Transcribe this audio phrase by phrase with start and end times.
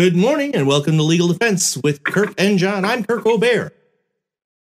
[0.00, 2.86] Good morning and welcome to Legal Defense with Kirk and John.
[2.86, 3.70] I'm Kirk O'Bear.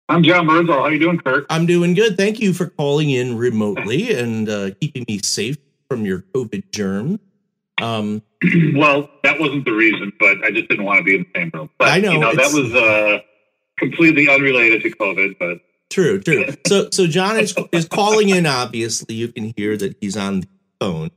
[0.07, 0.75] I'm John Birdsall.
[0.75, 1.47] How are you doing, Kirk?
[1.49, 2.15] I'm doing good.
[2.17, 5.57] Thank you for calling in remotely and uh, keeping me safe
[5.89, 7.19] from your COVID germ.
[7.81, 8.21] Um,
[8.75, 11.49] well, that wasn't the reason, but I just didn't want to be in the same
[11.51, 11.71] room.
[11.79, 13.21] But, I know, You know that was uh,
[13.79, 16.45] completely unrelated to COVID, but true, true.
[16.67, 18.45] So, so John is is calling in.
[18.45, 20.47] Obviously, you can hear that he's on the
[20.79, 21.09] phone.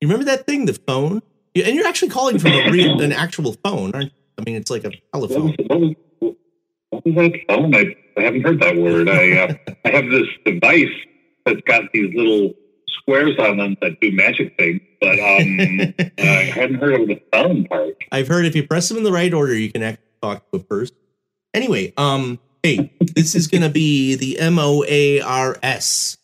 [0.00, 1.22] You remember that thing, the phone?
[1.54, 4.06] Yeah, and you're actually calling from a real, an actual phone, aren't?
[4.06, 4.10] you?
[4.38, 5.66] I mean, it's like a what was, telephone.
[5.66, 6.34] what was,
[6.90, 7.74] what was that phone?
[7.74, 9.08] I, I haven't heard that word.
[9.08, 10.88] I uh, I have this device
[11.44, 12.52] that's got these little
[12.86, 17.64] squares on them that do magic things, but um, I hadn't heard of the phone
[17.64, 17.96] part.
[18.10, 20.58] I've heard if you press them in the right order, you can actually talk to
[20.58, 20.96] a person.
[21.54, 26.16] Anyway, um, hey, this is going to be the M O A R S.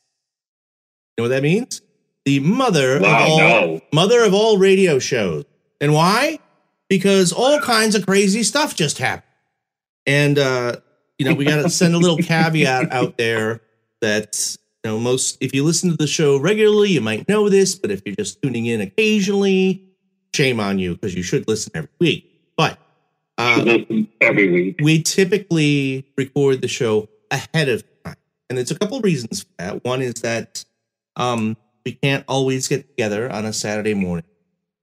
[1.16, 1.82] You know what that means?
[2.28, 3.80] The mother Wow, of all no.
[3.91, 5.46] mother of all radio shows.
[5.80, 6.38] And why?
[6.91, 9.23] Because all kinds of crazy stuff just happened.
[10.06, 10.77] And uh,
[11.18, 13.62] you know, we got to send a little caveat out there
[14.02, 17.74] that you know most if you listen to the show regularly, you might know this,
[17.74, 19.82] but if you're just tuning in occasionally,
[20.34, 22.30] shame on you because you should listen every week.
[22.59, 22.79] But
[23.38, 23.79] uh,
[24.21, 24.80] every week.
[24.82, 28.16] we typically record the show ahead of time.
[28.51, 29.82] And there's a couple reasons for that.
[29.82, 30.66] One is that
[31.16, 34.24] um, we can't always get together on a Saturday morning.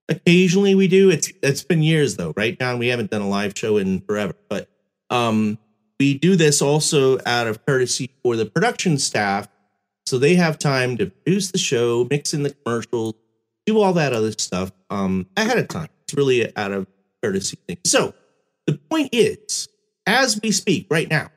[0.07, 1.09] Occasionally we do.
[1.09, 2.79] It's it's been years though, right, John?
[2.79, 4.35] We haven't done a live show in forever.
[4.49, 4.69] But
[5.09, 5.57] um,
[5.99, 9.47] we do this also out of courtesy for the production staff.
[10.05, 13.16] So they have time to produce the show, mix in the commercials,
[13.66, 15.89] do all that other stuff um, ahead of time.
[16.03, 16.85] It's really out of
[17.23, 17.77] courtesy thing.
[17.85, 18.13] So
[18.67, 19.67] the point is,
[20.05, 21.31] as we speak right now,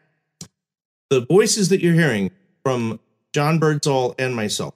[1.08, 2.30] the voices that you're hearing
[2.62, 3.00] from
[3.32, 4.74] John Birdsall and myself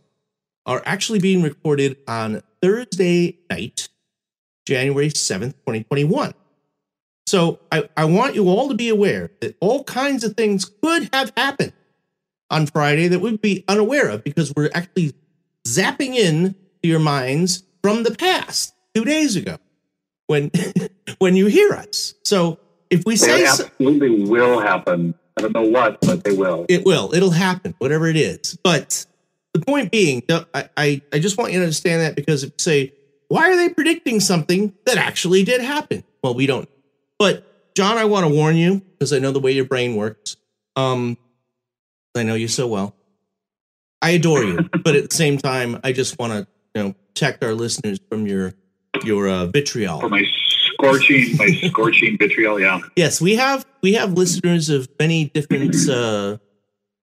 [0.67, 3.89] are actually being recorded on Thursday night,
[4.67, 6.35] January 7th, 2021.
[7.27, 11.09] So I, I want you all to be aware that all kinds of things could
[11.13, 11.73] have happened
[12.51, 15.15] on Friday that we'd be unaware of because we're actually
[15.67, 19.57] zapping in to your minds from the past two days ago
[20.27, 20.51] when
[21.19, 22.15] when you hear us.
[22.25, 22.59] So
[22.91, 25.15] if we say They so, absolutely will happen.
[25.39, 26.67] I don't know what, but they will.
[26.69, 27.15] it will.
[27.15, 28.59] It'll happen, whatever it is.
[28.63, 29.07] But
[29.55, 32.57] the point being, I, I, I just want you to understand that because if you
[32.59, 32.93] say,
[33.29, 36.05] why are they predicting something that actually did happen?
[36.23, 36.69] Well, we don't.
[37.19, 40.37] But John, I want to warn you because I know the way your brain works.
[40.77, 41.17] Um,
[42.15, 42.95] I know you so well.
[44.03, 47.45] I adore you, but at the same time, I just want to, you know, protect
[47.45, 48.55] our listeners from your
[49.05, 50.01] your uh, vitriol.
[50.01, 50.25] For my
[50.75, 52.61] scorching, my scorching vitriol.
[52.61, 52.81] Yeah.
[52.97, 56.39] Yes, we have we have listeners of many different uh,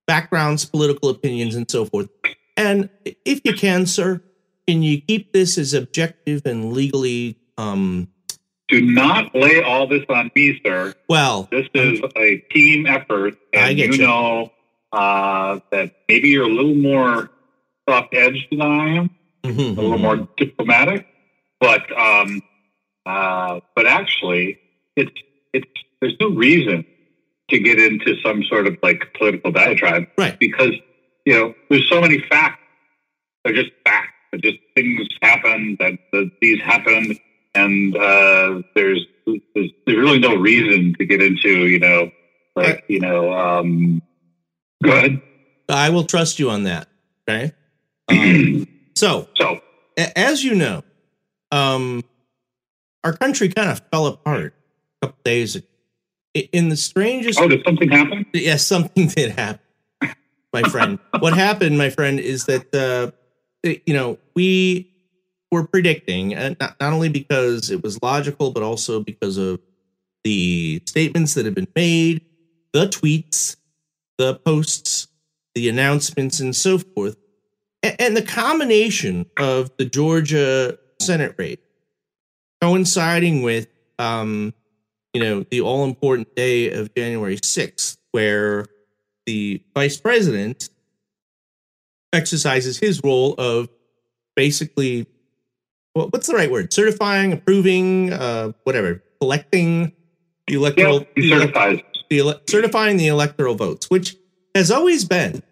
[0.06, 2.08] backgrounds, political opinions, and so forth.
[2.56, 2.90] And
[3.24, 4.22] if you can, sir,
[4.66, 7.36] can you keep this as objective and legally?
[7.58, 8.08] Um,
[8.68, 10.94] Do not lay all this on me, sir.
[11.08, 13.98] well, This is a team effort, and you you.
[13.98, 14.52] know
[14.92, 17.30] uh, that maybe you're a little more
[17.88, 19.10] soft edged than I am,
[19.44, 21.06] mhm, a little more diplomatic,
[21.60, 22.42] but um,
[23.06, 24.58] uh, but actually,
[24.96, 25.10] it's
[25.52, 25.66] it's
[26.00, 26.84] there's no reason
[27.50, 30.38] to get into some sort of like political diatribe right.
[30.38, 30.72] because
[31.30, 32.60] you know there's so many facts.
[33.44, 34.12] They're just facts.
[34.32, 37.18] They're just things happen that, that these happened,
[37.54, 42.10] and uh, there's, there's there's really no reason to get into you know
[42.56, 44.02] like you know um,
[44.82, 45.22] go ahead.
[45.68, 46.88] I will trust you on that.
[47.28, 47.52] Okay.
[48.08, 48.66] Um,
[48.96, 49.60] so, So
[49.96, 50.82] a- as you know,
[51.52, 52.02] um,
[53.04, 54.52] our country kind of fell apart
[55.00, 55.66] a couple days ago.
[56.52, 58.26] In the strangest oh, did something happen?
[58.32, 59.60] yes, something did happen,
[60.52, 60.98] my friend.
[61.20, 63.10] what happened, my friend, is that uh,
[63.62, 64.90] you know we
[65.50, 69.60] were predicting, and not, not only because it was logical, but also because of
[70.24, 72.22] the statements that have been made,
[72.72, 73.56] the tweets,
[74.18, 75.08] the posts,
[75.54, 77.16] the announcements, and so forth,
[77.82, 81.58] and the combination of the Georgia Senate race
[82.60, 83.66] coinciding with
[83.98, 84.52] um,
[85.12, 88.66] you know, the all important day of January 6th, where
[89.30, 90.68] the vice president
[92.12, 93.68] exercises his role of
[94.34, 95.06] basically,
[95.94, 96.72] well, what's the right word?
[96.72, 99.92] Certifying, approving, uh, whatever, collecting
[100.48, 101.80] the electoral, the elec- certifies.
[102.10, 104.16] the ele- certifying the electoral votes, which
[104.56, 105.42] has always been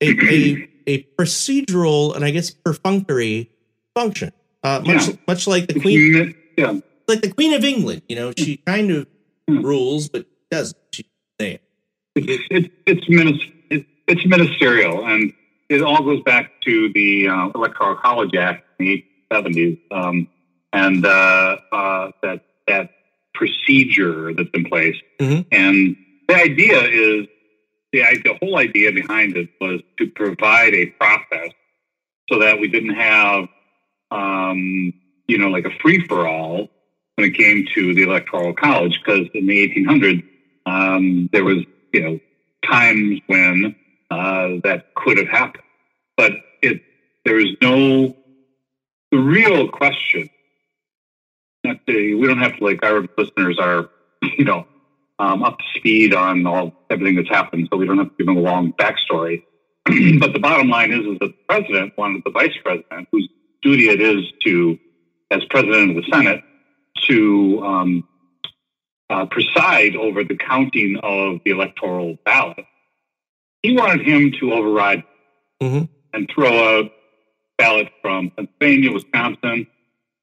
[0.00, 3.50] a, a, a procedural and I guess perfunctory
[3.94, 4.32] function,
[4.64, 5.14] uh, much Yeah.
[5.28, 8.02] much like the Queen Yeah, like the Queen of England.
[8.08, 9.06] You know, she kind of
[9.48, 9.62] Hmm.
[9.64, 10.76] rules, but doesn't.
[10.92, 11.06] She's
[11.38, 11.58] there.
[12.14, 15.32] It's it's it's, minis- it, it's ministerial, and
[15.68, 20.28] it all goes back to the uh, Electoral College Act in the 70s, um,
[20.72, 22.90] and uh, uh, that that
[23.34, 24.96] procedure that's in place.
[25.20, 25.46] Mhm.
[25.52, 25.96] And
[26.28, 27.26] the idea is
[27.92, 31.50] the, the whole idea behind it was to provide a process
[32.30, 33.48] so that we didn't have,
[34.10, 34.92] um,
[35.26, 36.68] you know, like a free for all
[37.16, 39.00] when it came to the electoral college.
[39.04, 40.22] Because in the 1800s,
[40.66, 42.20] um, there was, you know,
[42.68, 43.74] times when
[44.10, 45.64] uh, that could have happened,
[46.16, 46.32] but
[46.62, 46.82] it
[47.24, 48.14] there is no
[49.10, 50.30] the real question.
[51.64, 53.90] Not to, we don't have to like our listeners are,
[54.38, 54.66] you know,
[55.18, 58.26] um, up to speed on all everything that's happened, so we don't have to give
[58.26, 59.42] them a long backstory.
[59.84, 63.28] but the bottom line is, is that the president wanted the vice president, whose
[63.62, 64.78] duty it is to,
[65.30, 66.42] as president of the Senate,
[67.08, 68.08] to um,
[69.10, 72.64] uh, preside over the counting of the electoral ballot.
[73.62, 75.02] He wanted him to override
[75.60, 75.88] Mhm.
[76.14, 76.92] and throw out
[77.58, 79.66] ballots from Pennsylvania, Wisconsin,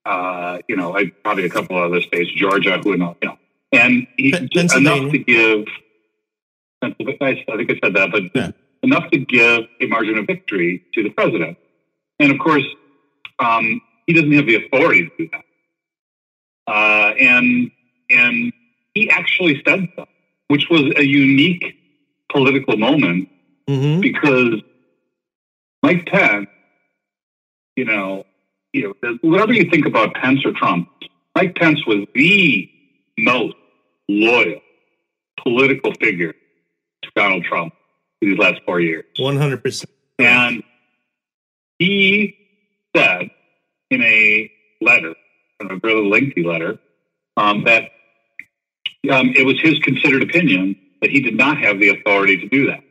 [0.06, 3.38] uh, you know, I, probably a couple other states, Georgia, who know, you know,
[3.74, 5.68] and he, just enough to give.
[6.82, 8.52] I I think I said that, but Yeah.
[8.84, 11.58] enough to give a margin of victory to the president.
[12.20, 12.66] And of course,
[13.40, 15.46] um, he doesn't have the authority to do that.
[16.68, 17.72] Uh, and
[18.10, 18.54] and
[18.98, 20.06] he actually said so,
[20.48, 21.66] which was a unique
[22.32, 23.30] political moment
[23.70, 24.02] Mhm.
[24.02, 24.62] because
[25.84, 26.48] Mike Pence,
[27.76, 28.26] you know,
[28.74, 30.90] you know, whatever you think about Pence or Trump,
[31.36, 32.70] Mike Pence was the
[33.18, 33.56] most
[34.10, 34.62] loyal
[35.44, 36.34] political figure
[37.04, 37.74] to Donald Trump
[38.22, 39.06] these last four years.
[39.20, 39.86] 100%.
[40.20, 40.64] And
[41.80, 42.36] he
[42.96, 43.30] said
[43.92, 44.52] in a
[44.82, 45.14] letter,
[45.60, 46.80] a very lengthy letter,
[47.36, 47.92] um, that
[49.10, 52.68] um, it was his considered opinion that he did not have the authority to do
[52.68, 52.82] that.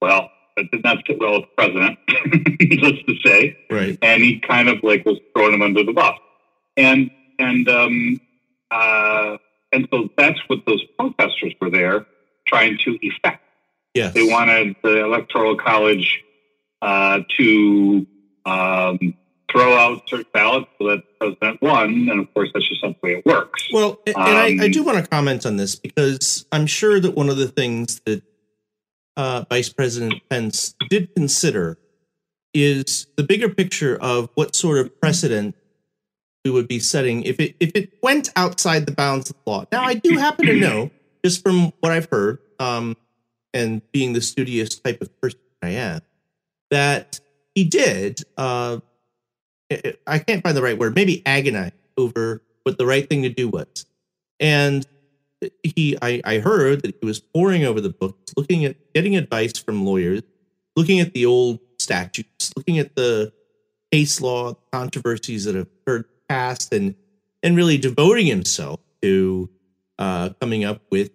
[0.00, 1.98] Well, that did not sit well with the president,
[2.60, 3.98] needless to say Right.
[4.02, 6.16] and he kind of like was throwing him under the bus.
[6.76, 8.20] And and um,
[8.70, 9.36] uh,
[9.72, 12.06] and so that's what those protesters were there
[12.46, 13.42] trying to effect.
[13.94, 14.14] Yes.
[14.14, 16.22] They wanted the electoral college
[16.82, 18.06] uh, to
[18.46, 19.14] um,
[19.50, 23.06] throw out certain ballots so that president won, and of course that's just not the
[23.06, 23.68] way it works.
[23.72, 27.14] Well, and I, I Um, do want to comment on this because I'm sure that
[27.14, 28.22] one of the things that
[29.16, 31.78] uh, Vice President Pence did consider
[32.54, 35.54] is the bigger picture of what sort of precedent
[36.44, 39.64] we would be setting if it if it went outside the bounds of the law.
[39.70, 40.90] Now, I do happen to know,
[41.24, 42.96] just from what I've heard, um,
[43.52, 46.00] and being the studious type of person I am,
[46.70, 47.20] that
[47.54, 48.22] he did.
[48.36, 48.78] Uh,
[50.06, 50.94] I- can't find the right word.
[50.94, 53.86] Maybe agonize over what the right thing to do was,
[54.38, 54.86] and
[55.62, 55.96] he.
[56.00, 59.84] I, I heard that he was poring over the books, looking at getting advice from
[59.84, 60.22] lawyers,
[60.76, 63.32] looking at the old statutes, looking at the
[63.92, 66.94] case law controversies that have occurred past, and
[67.42, 69.48] and really devoting himself to
[69.98, 71.10] uh, coming up with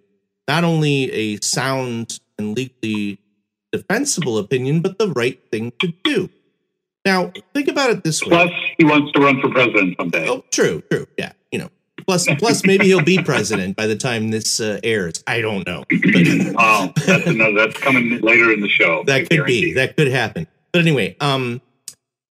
[0.48, 3.20] not only a sound and legally
[3.72, 6.30] defensible opinion, but the right thing to do.
[7.06, 8.30] Now, think about it this way.
[8.30, 10.28] Plus, he wants to run for president someday.
[10.28, 11.08] Oh, true, true.
[11.18, 11.70] Yeah, you know.
[12.08, 15.24] Plus, plus, maybe he'll be president by the time this uh, airs.
[15.28, 15.86] I don't know.
[15.90, 19.02] But Oh, that's another, that's coming later in the show.
[19.02, 19.74] I that could guarantee be.
[19.74, 20.48] That could happen.
[20.72, 21.62] But anyway, um,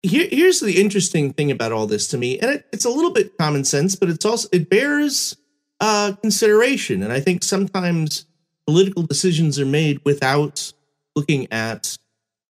[0.02, 3.12] here, here's the interesting thing about all this to me, and it, it's a little
[3.12, 5.36] bit common sense, but it's also it bears
[5.80, 7.02] uh, consideration.
[7.02, 8.26] And I think sometimes
[8.66, 10.72] political decisions are made without
[11.14, 11.98] looking at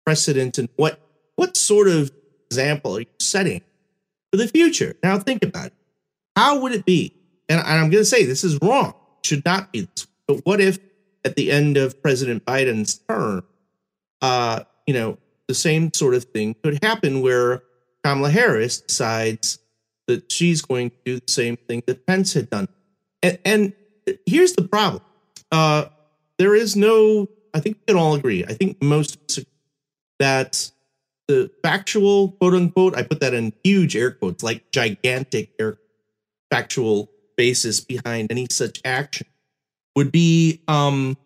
[0.05, 1.01] precedent and what
[1.38, 2.11] what sort of
[2.50, 3.61] example are you setting
[4.33, 4.97] for the future.
[5.04, 5.73] Now think about it.
[6.35, 7.14] How would it be?
[7.49, 8.92] And I'm going to say this is wrong.
[9.21, 10.09] It should not be this.
[10.26, 10.80] But what if
[11.25, 13.45] at the end of President Biden's term,
[14.21, 15.16] uh, you know,
[15.47, 17.62] the same sort of thing could happen where
[18.02, 19.61] Kamala Harris decides
[20.09, 22.66] that she's going to do the same thing that Pence had done.
[23.23, 23.73] And, and
[24.26, 25.02] here's the problem.
[25.52, 25.85] Uh,
[26.38, 29.38] there is no, I think we can all agree, I think most
[30.18, 30.73] that
[31.29, 35.79] the factual, quote unquote, I put that in huge air quotes, like gigantic air
[36.51, 39.27] factual basis behind any such action
[39.95, 41.17] would be um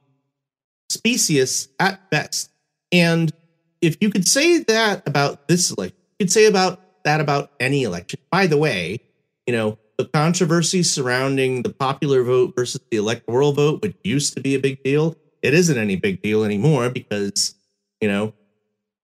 [0.91, 2.51] specious at best.
[2.91, 3.33] And
[3.81, 7.85] if you could say that about this election, you could say about that about any
[7.85, 8.21] election.
[8.31, 9.01] By the way,
[9.47, 14.41] you know, the controversy surrounding the popular vote versus the electoral vote, which used to
[14.41, 17.55] be a big deal, it isn't any big deal anymore because,
[18.01, 18.33] you know,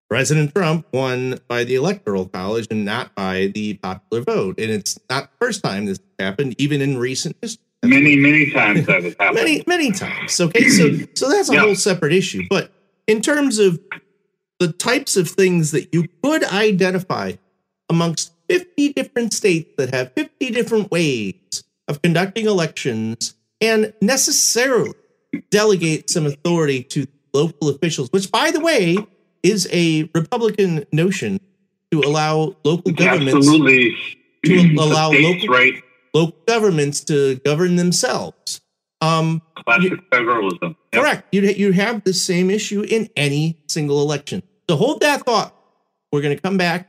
[0.09, 4.59] President Trump won by the electoral college and not by the popular vote.
[4.59, 7.63] And it's not the first time this happened, even in recent history.
[7.85, 9.35] Many, many times that has happened.
[9.37, 10.41] Many, many times.
[10.41, 11.61] Okay, so so that's a Yeah.
[11.61, 12.43] whole separate issue.
[12.49, 12.73] But
[13.07, 13.79] in terms of
[14.59, 17.35] the types of things that you could identify
[17.89, 21.35] amongst 50 different states that have 50 different ways
[21.87, 24.95] of conducting elections and necessarily
[25.51, 28.97] delegate some authority to local officials, which, by the way,
[29.43, 31.41] is a Republican notion
[31.91, 33.97] to allow local governments Absolutely.
[34.45, 35.83] to allow states, local- right?
[36.15, 38.61] local governments to govern themselves.
[39.01, 40.77] Um, Classic federalism.
[40.93, 41.03] Yep.
[41.03, 41.29] Correct.
[41.33, 44.43] You you have the same issue in any single election.
[44.69, 45.55] So hold that thought.
[46.11, 46.89] We're going to come back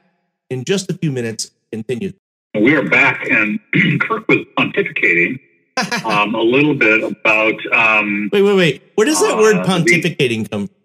[0.49, 1.51] in just a few minutes.
[1.71, 2.13] Continue.
[2.59, 3.59] We are back, and
[4.01, 5.39] Kirk was pontificating
[6.05, 7.53] um, a little bit about.
[7.71, 8.83] Um, wait, wait, wait.
[8.95, 10.75] Where does that word Uh, the- pontificating come from?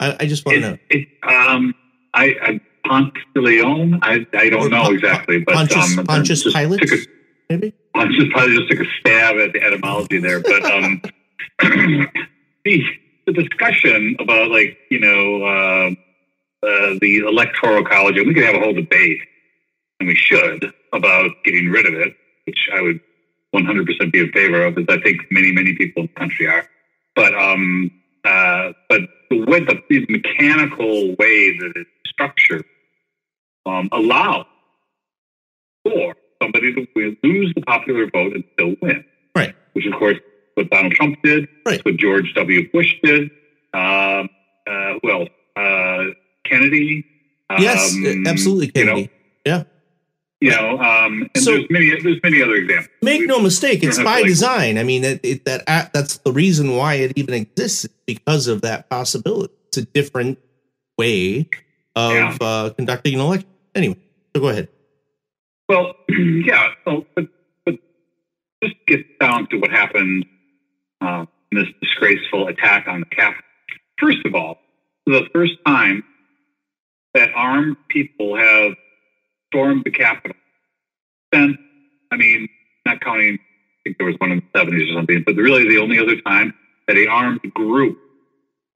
[0.00, 0.78] I, I just want to know.
[0.88, 1.74] it, um,
[2.14, 4.00] I, I Ponce de Leon.
[4.02, 7.06] I, I don't Or know exactly, but Pontius, um, Pontius Pilate, a-
[7.50, 7.74] maybe.
[7.94, 11.02] I just probably just took a stab at the etymology there, but um,
[12.64, 12.82] the
[13.26, 15.90] the discussion about like you know uh,
[16.66, 19.20] uh, the electoral college, and we could have a whole debate,
[19.98, 22.16] and we should about getting rid of it,
[22.46, 23.00] which I would
[23.54, 26.66] 100% be in favor of, as I think many many people in the country are.
[27.14, 27.90] But um,
[28.24, 29.00] uh, but
[29.30, 32.64] the way the, the mechanical way that it's structured
[33.66, 34.46] um, allows
[35.84, 39.04] for somebody to win, lose the popular vote and still win.
[39.34, 39.54] Right.
[39.72, 40.18] Which, of course,
[40.54, 41.48] what Donald Trump did.
[41.64, 41.84] Right.
[41.84, 42.70] What George W.
[42.70, 43.30] Bush did.
[43.72, 44.28] Um,
[44.66, 46.04] uh, well, uh,
[46.44, 47.06] Kennedy.
[47.58, 49.10] Yes, um, absolutely, you know, Kennedy.
[49.44, 49.64] yeah.
[50.40, 52.88] You know, um, and So- there's many there's many other examples.
[53.02, 54.78] Make no mistake, it's by like- design.
[54.78, 58.62] I mean, it, it, that uh, that's the reason why it even exists because of
[58.62, 59.52] that possibility.
[59.68, 60.38] It's a different
[60.96, 61.48] way
[61.94, 62.36] of Yeah.
[62.40, 63.48] uh, conducting an election.
[63.74, 63.98] Anyway,
[64.34, 64.68] so go ahead.
[65.68, 66.70] Well, yeah.
[66.86, 67.26] So, but
[67.66, 67.74] but
[68.64, 70.24] just get down to what happened
[71.02, 73.44] uh, in this disgraceful attack on the Capitol.
[74.00, 74.58] First of all,
[75.06, 76.02] the first time
[77.12, 78.72] that armed people have
[79.52, 80.36] stormed the Capitol
[81.34, 81.56] since,
[82.10, 82.48] I mean,
[82.86, 85.78] not counting, I think there was one in the 70s or something, but really the
[85.78, 86.54] only other time
[86.86, 87.98] that a armed group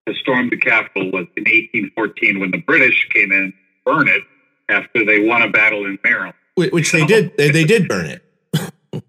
[0.06, 3.52] has stormed the Capitol was in 1814 when the British came in,
[3.84, 4.22] burned it
[4.68, 6.34] after they won a battle in Maryland.
[6.56, 7.36] Wh- Which they did.
[7.36, 8.22] They, they did burn it.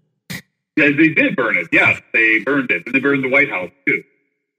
[0.78, 1.68] Yeah, they did burn it.
[1.72, 4.02] Yes, they burned it, and they burned the White House too.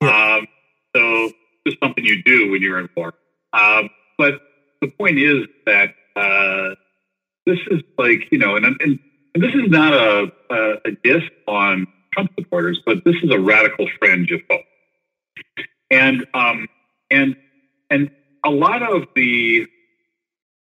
[0.02, 0.48] Um,
[0.96, 1.30] so
[1.68, 3.14] just something you do when you're in war.
[3.54, 4.42] Um, but
[4.82, 6.74] the point is that uh,
[7.48, 9.00] this is like you know, and, and,
[9.34, 13.40] and this is not a, a, a diss on Trump supporters, but this is a
[13.40, 14.68] radical fringe of folks,
[15.90, 16.68] and um,
[17.10, 17.36] and
[17.90, 18.12] and
[18.44, 19.66] a lot of the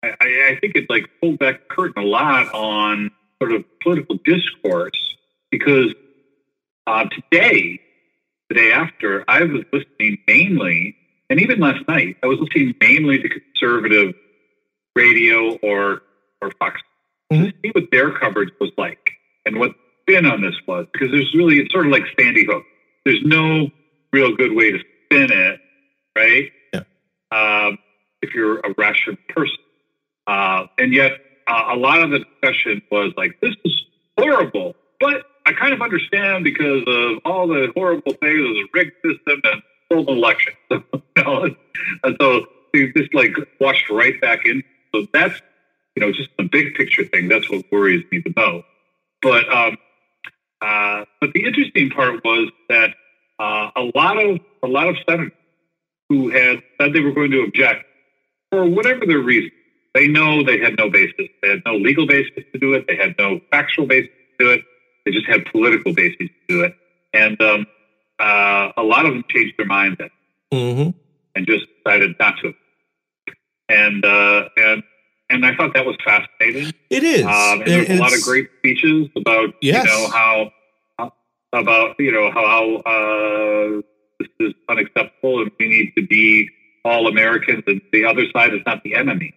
[0.03, 3.11] I, I think it like pulled back the curtain a lot on
[3.41, 5.17] sort of political discourse
[5.51, 5.95] because
[6.87, 7.81] uh, today,
[8.49, 10.97] the day after, I was listening mainly,
[11.31, 14.15] and even last night, I was listening mainly to conservative
[14.95, 16.03] radio or
[16.41, 16.81] or Fox
[17.31, 17.53] to Mhm.
[17.63, 19.13] see what their coverage was like
[19.45, 22.65] and what spin on this was because there's really it's sort of like Sandy Hook.
[23.05, 23.71] There's no
[24.13, 25.61] real good way to spin it,
[26.17, 26.53] right?
[26.73, 26.83] Yeah.
[27.31, 27.79] Um,
[28.23, 29.57] if you're a rational person,
[30.27, 33.85] uh, and yet uh, a lot of the discussion was like, "This is
[34.19, 38.93] horrible," but I kind of understand because of all the horrible things of the rigged
[39.05, 40.53] system and stolen election.
[40.71, 40.81] you
[41.17, 41.55] know?
[42.05, 44.63] And so they just like washed right back in.
[44.95, 45.41] So that's
[45.99, 47.27] you know just the big picture thing.
[47.27, 48.65] That's what worries me the most.
[49.21, 49.77] But um,
[50.61, 52.91] uh, but the interesting part was that
[53.41, 55.33] uh, a lot of a lot of senators
[56.09, 57.85] who had said they were going to object
[58.51, 59.51] for whatever their reason.
[59.93, 61.27] They know they had no basis.
[61.43, 62.87] They had no legal basis to do it.
[62.87, 64.61] They had no factual basis to do it.
[65.05, 66.77] They just had political basis to do it.
[67.13, 67.67] And um,
[68.21, 70.11] uh, a lot of them changed their mind then
[70.53, 70.91] hmm
[71.35, 72.55] and just decided not to.
[73.69, 74.83] And uh, and
[75.31, 76.73] and I thought that was fascinating.
[76.91, 77.25] It is.
[77.25, 79.85] Um, and there's a lot of great speeches about Yes.
[79.85, 80.53] you know how
[81.53, 83.81] about you know how uh,
[84.21, 86.49] this is unacceptable and we need to be
[86.85, 89.35] all Americans and the other side is not the enemy.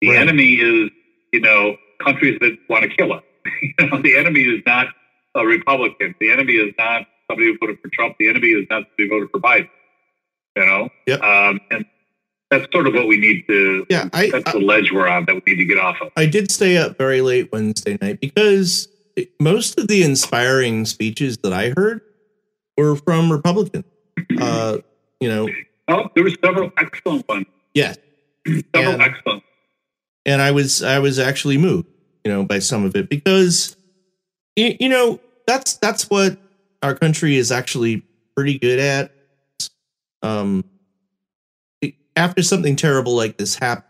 [0.00, 0.18] The Right.
[0.18, 0.90] enemy is
[1.32, 3.22] you know countries that want to kill us.
[3.62, 4.88] you know, the enemy is not
[5.34, 6.14] a Republican.
[6.20, 8.16] The enemy is not somebody who voted for Trump.
[8.18, 9.68] The enemy is not somebody who voted for Biden.
[10.56, 11.22] You know, Yep.
[11.22, 11.84] um, and
[12.50, 13.86] that's sort of what we need to.
[13.90, 16.10] Yeah, I, That's the ledge we're on that we need to get off of.
[16.16, 21.38] I did stay up very late Wednesday night because it- most of the inspiring speeches
[21.38, 22.02] that I heard
[22.78, 23.84] were from Republicans.
[24.40, 24.78] Uh,
[25.20, 25.48] you know,
[25.88, 27.46] Oh, there were several excellent ones.
[27.74, 27.96] yes,
[28.46, 29.42] Several And- excellent.
[30.24, 31.88] and I was I was actually moved,
[32.24, 33.76] you know, by some of it because
[34.56, 36.38] you, you know that's that's what
[36.82, 38.02] our country is actually
[38.36, 39.12] pretty good at.
[40.22, 40.64] Um,
[42.16, 43.84] after something terrible like this happens,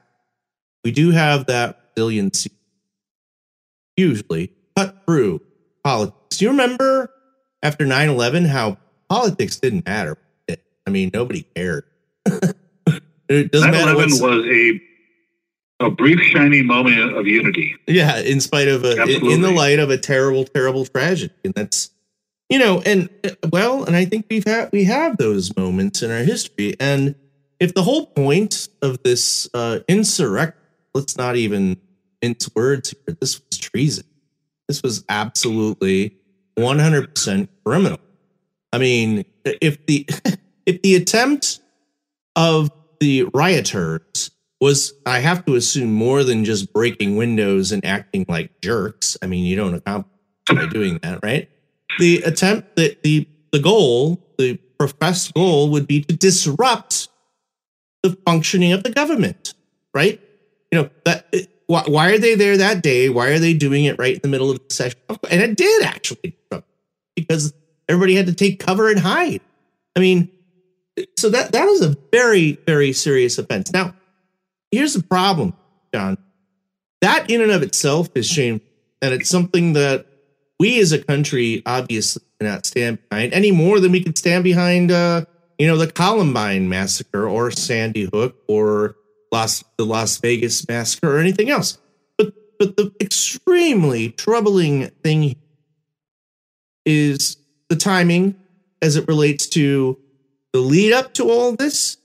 [0.84, 2.50] we do have that resiliency
[3.96, 5.40] usually cut through
[5.82, 6.36] politics.
[6.36, 7.10] Do you remember
[7.62, 8.76] after 9 11 how
[9.08, 10.18] politics didn't matter?
[10.86, 11.84] I mean, nobody cared.
[12.26, 13.96] it doesn't 9/11 matter.
[13.96, 14.80] was a
[15.78, 17.74] a brief shiny moment of unity.
[17.86, 21.52] Yeah, in spite of a in, in the light of a terrible, terrible tragedy, and
[21.54, 21.90] that's
[22.48, 23.10] you know, and
[23.52, 27.14] well, and I think we've had we have those moments in our history, and
[27.60, 30.60] if the whole point of this uh, insurrection,
[30.94, 31.78] let's not even
[32.22, 34.04] mince words here, this was treason.
[34.68, 36.16] This was absolutely
[36.58, 38.00] 100% criminal.
[38.72, 40.06] I mean, if the
[40.66, 41.60] if the attempt
[42.34, 42.70] of
[43.00, 48.60] the rioters was, I have to assume, more than just breaking windows and acting like
[48.60, 49.16] jerks.
[49.22, 50.12] I mean, you don't accomplish
[50.48, 51.48] by doing that, right?
[51.98, 57.08] The attempt that the the goal, the professed goal, would be to disrupt
[58.08, 59.54] the functioning of the government,
[59.94, 60.20] right?
[60.70, 61.34] You know that.
[61.68, 63.08] Why, why are they there that day?
[63.08, 65.00] Why are they doing it right in the middle of the session?
[65.28, 66.36] And it did actually,
[67.16, 67.52] because
[67.88, 69.40] everybody had to take cover and hide.
[69.96, 70.30] I mean,
[71.18, 73.72] so that that was a very very serious offense.
[73.72, 73.94] Now,
[74.70, 75.54] here's the problem,
[75.92, 76.18] John.
[77.00, 78.66] That in and of itself is shameful,
[79.02, 80.06] and it's something that
[80.58, 84.90] we as a country obviously cannot stand behind any more than we could stand behind,
[84.90, 85.24] uh,
[85.58, 88.96] you know, the Columbine massacre or Sandy Hook or
[89.32, 91.78] Las the Las Vegas massacre or anything else.
[92.18, 95.36] But but the extremely troubling thing
[96.84, 97.36] is
[97.68, 98.36] the timing
[98.82, 99.98] as it relates to
[100.52, 101.96] the lead up to all this.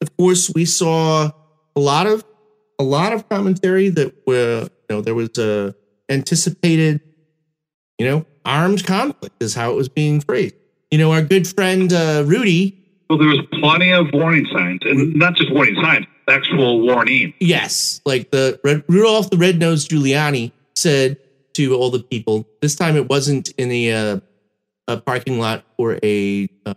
[0.00, 1.30] Of course, we saw
[1.74, 2.24] a lot of
[2.78, 5.74] a lot of commentary that were you know there was a
[6.08, 7.00] anticipated
[7.98, 10.54] you know armed conflict is how it was being phrased.
[10.90, 12.82] You know, our good friend uh, Rudy.
[13.08, 17.34] Well, there was plenty of warning signs, and not just warning signs, actual warning.
[17.40, 21.18] Yes, like the Red, Rudolph the Red-Nosed Giuliani said
[21.54, 22.46] to all the people.
[22.60, 24.20] This time, it wasn't in a, uh,
[24.88, 26.74] a parking lot for a uh,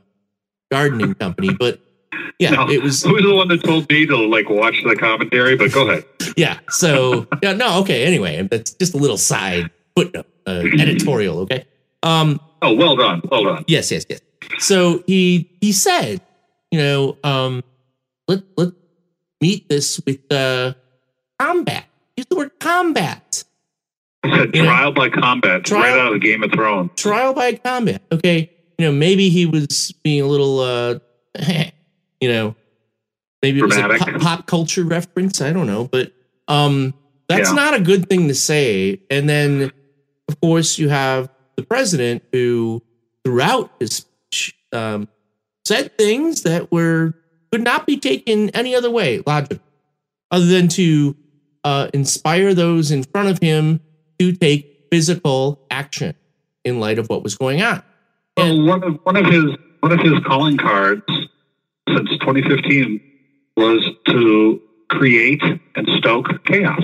[0.71, 1.79] gardening company, but
[2.39, 3.03] yeah, no, it was.
[3.03, 5.55] Who was the one that told me to like watch the commentary?
[5.55, 6.05] But go ahead.
[6.37, 6.59] yeah.
[6.69, 7.79] So yeah, no.
[7.81, 8.05] Okay.
[8.05, 11.39] Anyway, that's just a little side footnote, uh, editorial.
[11.39, 11.65] Okay.
[12.03, 12.39] Um.
[12.61, 13.21] Oh, well done.
[13.29, 13.65] Well done.
[13.67, 13.91] Yes.
[13.91, 14.05] Yes.
[14.09, 14.19] Yes.
[14.59, 16.21] So he he said,
[16.71, 17.63] you know, um,
[18.27, 18.73] let let
[19.41, 20.73] meet this with uh
[21.39, 21.85] combat.
[22.17, 23.43] Use the word combat.
[24.25, 24.91] Said trial know?
[24.91, 25.63] by combat.
[25.63, 26.91] Trial, right out of the Game of Thrones.
[26.95, 28.01] Trial by combat.
[28.11, 28.51] Okay.
[28.77, 30.99] You know, maybe he was being a little uh
[32.21, 32.55] you know,
[33.41, 35.41] maybe it was a pop, pop, culture reference.
[35.41, 36.11] I don't know, but
[36.47, 36.93] um,
[37.27, 37.55] that's yeah.
[37.55, 39.01] not a good thing to say.
[39.09, 39.71] And then,
[40.27, 42.81] of course, you have the president who,
[43.23, 45.09] throughout his speech, um,
[45.65, 47.13] said things that were
[47.51, 49.59] could not be taken any other way, logic,
[50.31, 51.15] other than to
[51.63, 53.81] uh, inspire those in front of him
[54.19, 56.15] to take physical action
[56.63, 57.83] in light of what was going on.
[58.37, 59.45] And well, one of one of his
[59.81, 61.03] one of his calling cards
[61.89, 63.01] since 2015
[63.57, 65.41] was to create
[65.75, 66.83] and stoke chaos.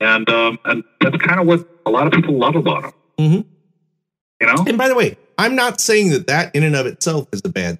[0.00, 2.92] And um, and that's kind of what a lot of people love about him.
[3.18, 3.40] Mm-hmm.
[4.40, 4.64] You know.
[4.66, 7.48] And by the way, I'm not saying that that in and of itself is a
[7.48, 7.78] bad.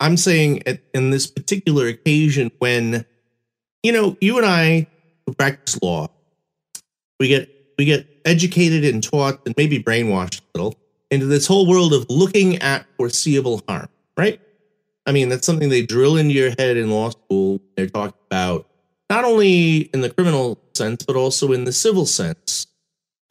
[0.00, 3.06] I'm saying at, in this particular occasion when,
[3.82, 4.86] you know, you and I
[5.38, 6.08] practice law,
[7.20, 10.78] we get we get educated and taught and maybe brainwashed a little
[11.10, 14.40] into this whole world of looking at foreseeable harm, right?
[15.06, 17.60] I mean, that's something they drill into your head in law school.
[17.76, 18.66] They're talking about
[19.10, 22.66] not only in the criminal sense, but also in the civil sense.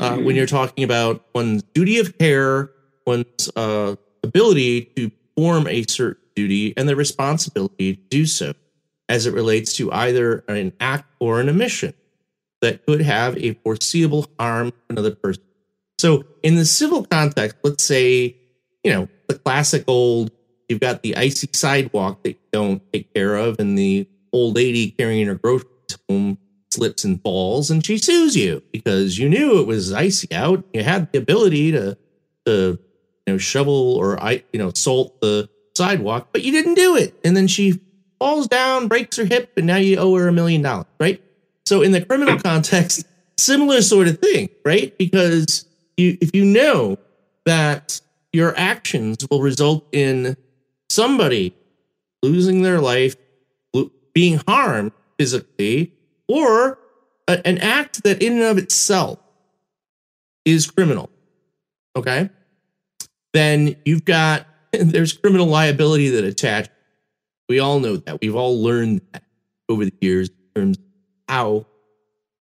[0.01, 0.25] Uh, mm-hmm.
[0.25, 2.71] When you're talking about one's duty of care,
[3.05, 8.53] one's uh, ability to perform a certain duty, and the responsibility to do so
[9.07, 11.93] as it relates to either an act or an omission
[12.61, 15.43] that could have a foreseeable harm to another person.
[15.99, 18.35] So, in the civil context, let's say,
[18.83, 20.31] you know, the classic old
[20.71, 24.91] You've got the icy sidewalk that you don't take care of, and the old lady
[24.91, 26.37] carrying her groceries home
[26.71, 30.63] slips and falls, and she sues you because you knew it was icy out.
[30.73, 31.97] You had the ability to,
[32.45, 32.79] to
[33.27, 37.13] you know, shovel or I, you know, salt the sidewalk, but you didn't do it.
[37.23, 37.79] And then she
[38.19, 41.21] falls down, breaks her hip, and now you owe her a million dollars, right?
[41.65, 43.05] So in the criminal context,
[43.38, 44.97] similar sort of thing, right?
[44.97, 45.65] Because
[45.97, 46.97] you, if you know
[47.45, 48.01] that
[48.34, 50.38] your actions will result in
[50.89, 51.55] somebody
[52.23, 53.15] losing their life,
[54.13, 55.93] being harmed physically,
[56.31, 56.79] or
[57.27, 59.19] a, an act that in and of itself
[60.45, 61.09] is criminal,
[61.95, 62.29] okay,
[63.33, 66.69] then you've got there's criminal liability that attach.
[67.49, 68.21] We all know that.
[68.21, 69.23] We've all learned that
[69.67, 70.83] over the years in terms of
[71.27, 71.65] how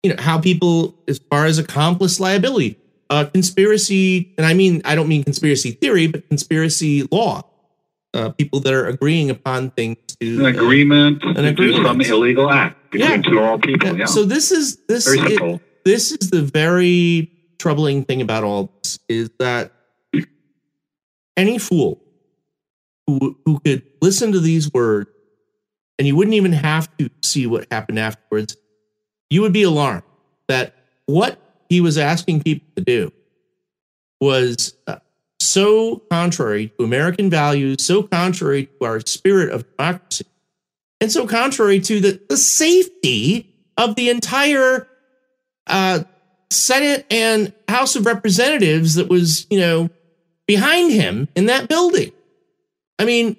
[0.02, 2.78] you know how people, as far as accomplice liability,
[3.10, 7.42] uh, conspiracy, and I mean, I don't mean conspiracy theory, but conspiracy law.
[8.14, 12.50] Uh, people that are agreeing upon things to An agreement an to do some illegal
[12.50, 13.22] act between Yeah.
[13.22, 13.96] two normal people.
[13.96, 14.06] Yeah.
[14.06, 19.30] So this is this is, this is the very troubling thing about all this is
[19.38, 19.72] that
[21.36, 22.02] any fool
[23.06, 25.10] who who could listen to these words
[25.98, 28.56] and you wouldn't even have to see what happened afterwards,
[29.30, 30.02] you would be alarmed
[30.48, 30.74] that
[31.06, 33.12] what he was asking people to do
[34.20, 34.96] was uh,
[35.50, 40.26] so contrary to American values, so contrary to our spirit of democracy,
[41.00, 44.88] and so contrary to the, the safety of the entire
[45.66, 46.00] uh,
[46.50, 49.90] Senate and House of Representatives that was, you know,
[50.46, 52.12] behind him in that building.
[52.98, 53.36] I mean,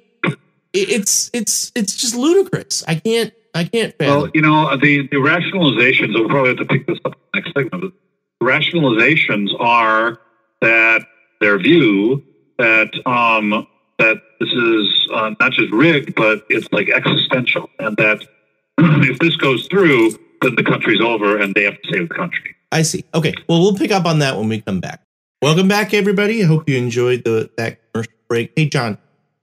[0.74, 2.84] it's it's it's just ludicrous.
[2.88, 4.22] I can't I can't fathom.
[4.22, 7.42] Well, you know, the, the rationalizations, we'll probably have to pick this up in the
[7.42, 7.94] next segment.
[8.40, 10.20] The rationalizations are
[10.62, 11.06] that
[11.40, 12.24] their view
[12.58, 18.22] that um, that this is uh, not just rigged, but it's like existential, and that
[18.78, 22.56] if this goes through, then the country's over and they have to save the country.
[22.72, 23.04] I see.
[23.14, 23.34] Okay.
[23.48, 25.02] Well, we'll pick up on that when we come back.
[25.42, 26.44] Welcome back, everybody.
[26.44, 28.52] I hope you enjoyed the that commercial break.
[28.56, 28.98] Hey, John,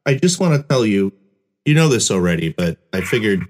[0.04, 1.12] I just want to tell you,
[1.64, 3.46] you know this already, but I figured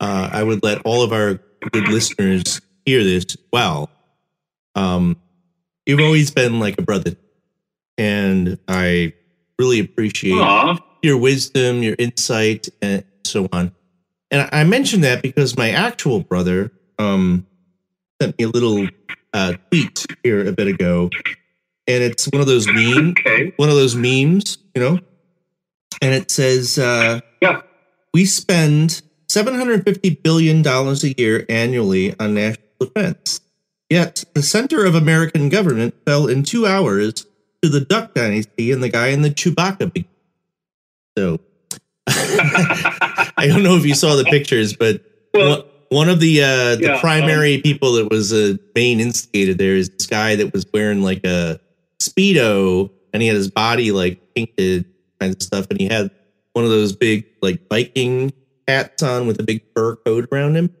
[0.00, 1.40] uh, I would let all of our
[1.72, 3.24] good listeners hear this.
[3.24, 3.90] as Well,
[4.74, 5.16] um,
[5.86, 7.16] you've always been like a brother,
[7.98, 9.12] and I
[9.58, 13.72] really appreciate Aw, your wisdom, your insight, and so on.
[14.30, 17.46] And I mentioned that because my actual brother um,
[18.22, 18.86] sent me a little
[19.32, 21.10] uh, tweet here a bit ago,
[21.86, 23.52] and it's one of those memes, okay.
[23.56, 24.98] one of those memes, you know,
[26.00, 27.62] and it says, uh, Yeah.
[28.14, 33.40] "We spend seven hundred fifty billion dollars a year annually on national defense,
[33.90, 37.26] yet the center of American government fell in two hours
[37.62, 40.06] to the Duck Dynasty and the guy in the Chewbacca." bikini."
[41.16, 41.40] So.
[43.38, 45.02] I don't know if you saw the pictures, but
[45.34, 49.76] Well, one, of the uh, the Yeah, primary people that was a main instigator there
[49.76, 51.60] is this guy that was wearing like a
[52.00, 54.86] speedo, and he had his body like painted
[55.20, 56.10] kinds of stuff, and he had
[56.52, 58.32] one of those big like Viking
[58.66, 60.74] hats on with a big fur coat around him,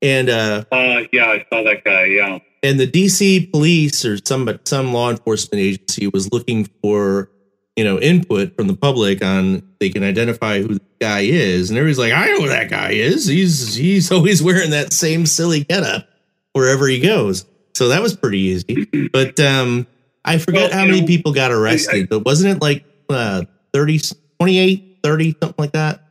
[0.00, 2.04] and uh, uh, yeah, I saw that guy.
[2.06, 2.38] Yeah.
[2.62, 7.30] And the DC police or some some law enforcement agency was looking for
[7.76, 11.78] you know input from the public on they can identify who the guy is, and
[11.78, 13.26] everybody's like, I know who that guy is.
[13.26, 16.06] He's he's always wearing that same silly getup
[16.52, 17.44] wherever he goes.
[17.74, 19.08] So that was pretty easy.
[19.12, 19.86] But um,
[20.24, 24.00] I forget Well, how many know, people got arrested, but wasn't it like uh, 30,
[24.38, 26.04] 28, 30, something like that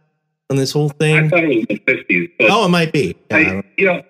[0.49, 1.29] on this whole I thing?
[1.29, 3.15] thought it was the fifties, but Oh, it might be.
[3.29, 4.03] Yeah, I I, you know,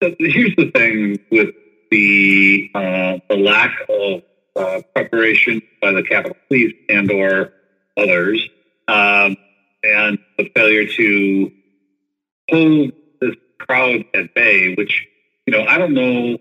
[0.00, 1.54] here's the thing with
[1.90, 4.22] the uh, the lack of
[4.56, 7.52] uh, preparation by the Capitol Police and or
[7.96, 8.48] others,
[8.88, 9.36] um,
[9.82, 11.52] and the failure to
[12.48, 14.74] hold this crowd at bay.
[14.74, 15.06] Which
[15.46, 16.38] you know, I don't know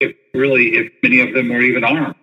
[0.00, 2.16] if really if many of them were even armed.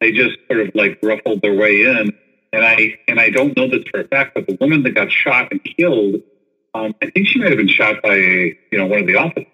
[0.00, 2.12] They just sort of like ruffled their way in,
[2.52, 5.10] and I and I don't know this for a fact, but the woman that got
[5.10, 6.22] shot and killed.
[6.74, 9.46] Um, I think she might have been shot by you know one of the officers.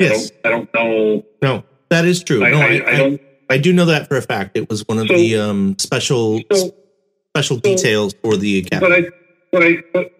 [0.00, 0.32] Yes.
[0.44, 1.22] I don't, I don't know.
[1.42, 2.44] No, that is true.
[2.44, 3.20] I, no, I, I, I don't.
[3.50, 4.56] I do know that for a fact.
[4.56, 6.74] It was one of So- the um, special So,
[7.36, 8.92] special details for the but.
[8.92, 9.02] I,
[9.52, 10.12] but I, but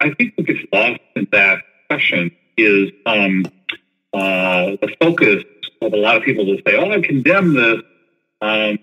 [0.00, 1.58] I think what gets lost in that
[1.90, 3.44] question is um,
[4.14, 5.44] uh, the focus
[5.82, 7.82] of a lot of people to say, "Oh, I condemn this
[8.40, 8.78] um,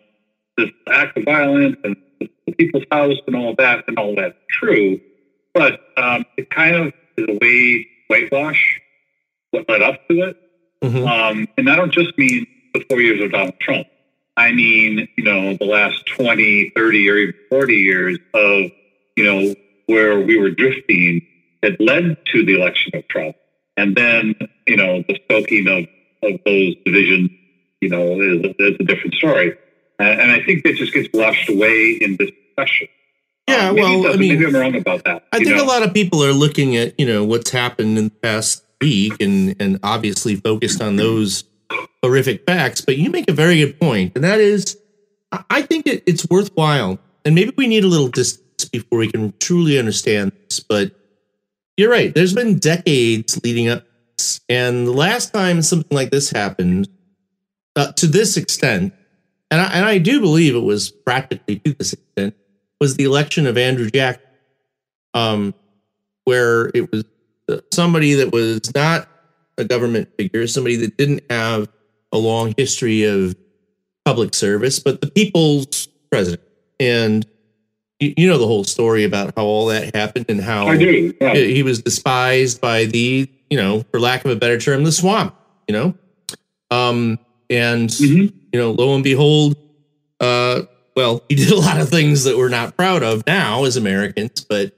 [0.58, 5.00] this act of violence and the people's house and all that and all that's true,"
[5.54, 8.80] but um, it kind of is a way whitewash
[9.52, 10.38] what led up to it.
[10.84, 11.08] Mhm.
[11.08, 13.88] Um, and I don't just mean the four years of Donald Trump.
[14.36, 18.72] I mean, you know, the last 20, 30, or even 40 years of,
[19.16, 21.26] you know, where we were drifting
[21.62, 23.36] that led to the election of Trump.
[23.78, 24.36] And then,
[24.68, 25.86] you know, the stoking of,
[26.30, 27.30] of those divisions,
[27.82, 29.56] you know, is, is a different story.
[30.00, 32.88] And, and I think that just gets washed away in this discussion.
[33.48, 35.26] Yeah, Um, well, I mean, maybe I'm wrong about that.
[35.32, 35.64] I think know?
[35.64, 39.14] a lot of people are looking at you know what's happened in the past week
[39.22, 41.44] and and obviously focused on those
[42.02, 42.82] horrific facts.
[42.82, 44.78] But you make a very good point, and that is,
[45.50, 49.34] I- think it, it's worthwhile, and maybe we need a little distance before we can
[49.40, 50.60] truly understand this.
[50.60, 50.92] But
[51.78, 52.14] you're right.
[52.14, 53.86] There's been decades leading up,
[54.50, 56.90] and the last time something like this happened,
[57.76, 58.94] uh, to this extent,
[59.50, 62.36] and I, and I do believe it was practically to this extent,
[62.80, 64.20] was the election of Andrew Jack,
[65.14, 65.54] um,
[66.26, 67.06] where it was
[67.72, 69.08] somebody that was not
[69.58, 71.68] a government figure, somebody that didn't have
[72.12, 73.36] a long history of
[74.06, 76.42] public service, but the people's president.
[76.80, 77.26] And
[78.00, 81.14] you, you know the whole story about how all that happened and how I do.
[81.22, 81.36] Yeah.
[81.36, 85.36] he was despised by the, you know, for lack of a better term, the swamp,
[85.68, 85.94] you know?
[86.72, 88.34] Um, and, Mhm.
[88.52, 89.56] you know, lo and behold,
[90.20, 90.64] uh,
[90.96, 94.46] well, he did a lot of things that we're not proud of now as Americans,
[94.48, 94.74] but,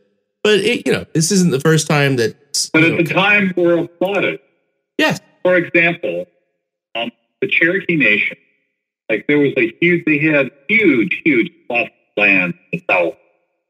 [0.45, 2.35] but it, you know, this isn't the first time that,
[2.71, 4.39] But at know, the time, we're applauded.
[4.99, 6.27] yes, For example,
[6.93, 7.09] um,
[7.41, 8.37] the Cherokee Nation,
[9.09, 13.15] like there was a huge, they had huge, huge of land in the South,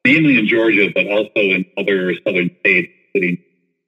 [0.04, 3.38] mainly in Georgia, but also in other southern states, including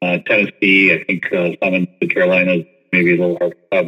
[0.01, 3.83] uh, Tennessee, I think uh, some in the Carolinas, maybe a little Arkansas,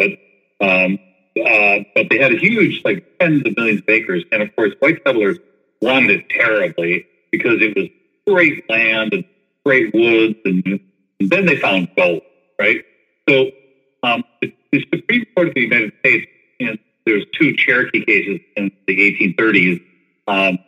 [0.60, 1.00] but um,
[1.42, 4.74] uh, but they had a huge, like tens of millions of acres, and of course,
[4.80, 5.38] white settlers
[5.82, 7.88] wanted it terribly because it was
[8.28, 9.26] great land and
[9.66, 10.66] great woods, and,
[11.20, 12.22] and then they found gold,
[12.58, 12.84] right?
[13.28, 13.52] So
[14.04, 16.28] um, the, the Supreme Court of the United States,
[16.60, 19.84] and there's two Cherokee cases in the 1830s,
[20.28, 20.60] um,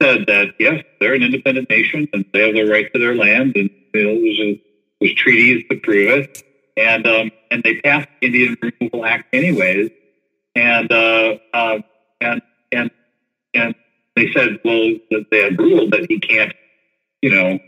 [0.00, 3.56] said that yes, they're an independent nation and they have the right to their land,
[3.56, 4.62] and you know, there's, a,
[5.00, 6.42] there's treaties to prove it,
[6.76, 9.90] and um, and they passed the Indian Removal Act anyways,
[10.54, 11.78] and uh, uh,
[12.20, 12.42] and
[12.72, 12.90] and
[13.54, 13.74] and
[14.16, 14.94] they said, well,
[15.30, 16.52] they had ruled that he can't,
[17.26, 17.58] you know,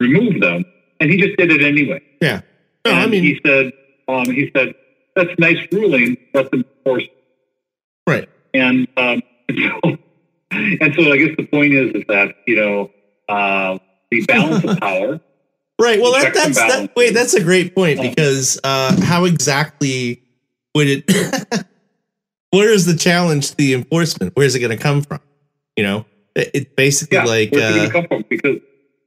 [0.00, 0.64] remove them,
[0.98, 2.00] and he just did it anyway.
[2.20, 2.40] yeah.
[2.84, 3.72] No, I mean, he said,
[4.08, 4.74] um, he said,
[5.16, 7.04] that's a nice ruling, let's enforce.
[8.06, 8.28] right.
[8.52, 9.96] And um, and so,
[10.50, 12.90] and so I guess the point is, is that you know
[13.28, 13.78] uh,
[14.10, 15.20] the balance of power.
[15.80, 16.00] Right.
[16.00, 16.94] Well, that, that's that.
[16.96, 20.22] Wait, that's a great point because uh, how exactly
[20.74, 21.04] would it?
[22.50, 24.36] where is the challenge to the enforcement?
[24.36, 25.20] Where is it going to come from?
[25.76, 28.24] You know, it, it's basically Yeah, like uh, going to come from?
[28.28, 28.58] Because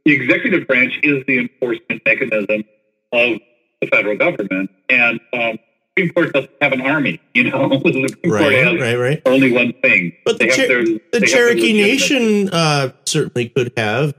[0.07, 2.63] the executive branch is the enforcement mechanism
[3.11, 3.39] of
[3.81, 5.59] the federal government, and um, the
[5.97, 7.19] Supreme Court doesn't have an army.
[7.33, 9.21] You know, the Supreme Court right, has right, right.
[9.25, 10.13] only one thing.
[10.23, 14.13] But the, They have Cher- their- the Cherokee Nation uh, certainly could have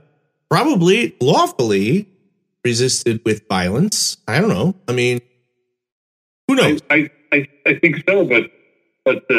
[0.51, 2.07] probably lawfully
[2.63, 4.19] resisted with violence.
[4.29, 4.75] I don't know.
[4.89, 5.21] I mean,
[6.49, 6.83] who knows?
[6.91, 8.51] I, I, I, I think so, but
[9.09, 9.37] but uh,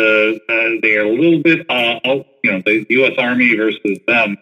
[0.51, 2.25] uh, they are a little bit uh, out.
[2.43, 3.13] You know, the U.S.
[3.19, 4.37] Army versus them.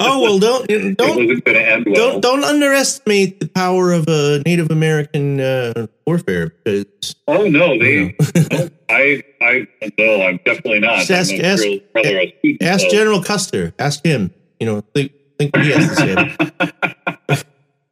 [0.00, 1.94] oh well, don't don't end well.
[1.94, 8.16] don't don't underestimate the power of a Native American uh, warfare because oh no, they.
[8.50, 9.66] no, I I
[9.98, 11.04] no, I'm definitely not.
[11.04, 13.74] Just ask- ask- of ask so- General Custer.
[13.78, 14.32] Ask him.
[14.58, 16.14] You know, think think what he has to say.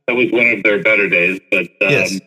[0.07, 2.21] that was one of their better days, but um, Yes.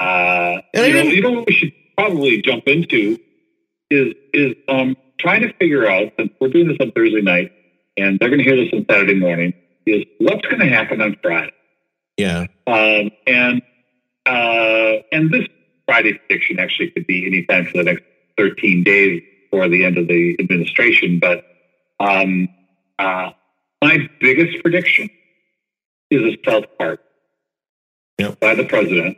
[0.00, 3.18] uh, And you, know, you know what we should probably jump into
[3.90, 7.52] is is um, trying to figure out since we're doing this on Thursday night
[7.96, 9.52] and they're going to hear this on Saturday morning
[9.86, 11.52] is what's going to happen on Friday.
[12.16, 12.46] Yeah.
[12.66, 13.62] Um, and
[14.26, 15.46] uh, and this
[15.86, 18.04] Friday prediction actually could be anytime for the next
[18.36, 21.18] 13 days before the end of the administration.
[21.18, 21.44] But
[21.98, 22.48] um,
[22.98, 23.30] uh,
[23.82, 25.10] my biggest prediction
[26.10, 26.98] is a self pardon
[28.18, 28.38] Yep.
[28.38, 29.16] by the president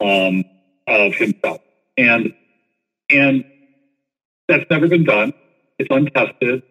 [0.00, 0.44] um,
[0.88, 1.60] of himself,
[1.96, 2.34] and
[3.08, 3.44] and
[4.52, 5.32] that's never been done.
[5.78, 6.62] It's untested.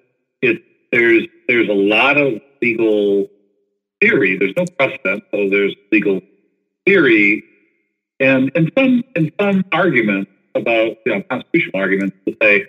[0.41, 3.27] It there's there's a lot of legal
[3.99, 4.37] theory.
[4.37, 6.21] There's no precedent, so there's legal
[6.85, 7.43] theory,
[8.19, 12.65] and and some and some arguments about you know constitutional arguments to say,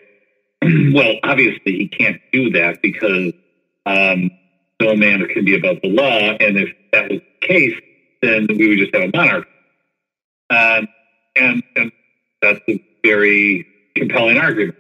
[0.95, 3.33] well, obviously he can't do that because
[3.85, 4.31] um,
[4.81, 7.79] no man can be above the law, and if that was the case,
[8.23, 9.49] then we would just have a monarchy.
[10.49, 10.89] Um,
[11.37, 11.93] and and
[12.41, 14.77] that's a very compelling argument,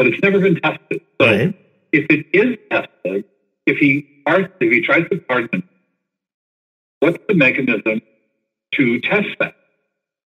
[0.00, 1.02] but it's never been tested.
[1.20, 1.54] So Right.
[1.92, 3.24] if it is tested,
[3.66, 5.62] if he if he tries to pardon,
[7.00, 8.00] what's the mechanism
[8.76, 9.54] to test that?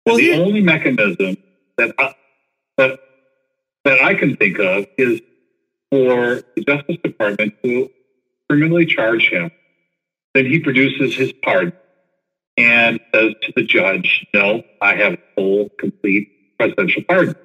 [0.05, 1.39] Well, the here- only mechanism
[1.79, 2.15] that I,
[2.77, 3.01] that
[3.85, 5.23] that I can think of is
[5.91, 7.89] for the Justice Department to
[8.51, 9.51] criminally charge him.
[10.35, 11.73] Then he produces his pardon
[12.59, 17.37] and says to the judge, "No, I have full, complete presidential pardon."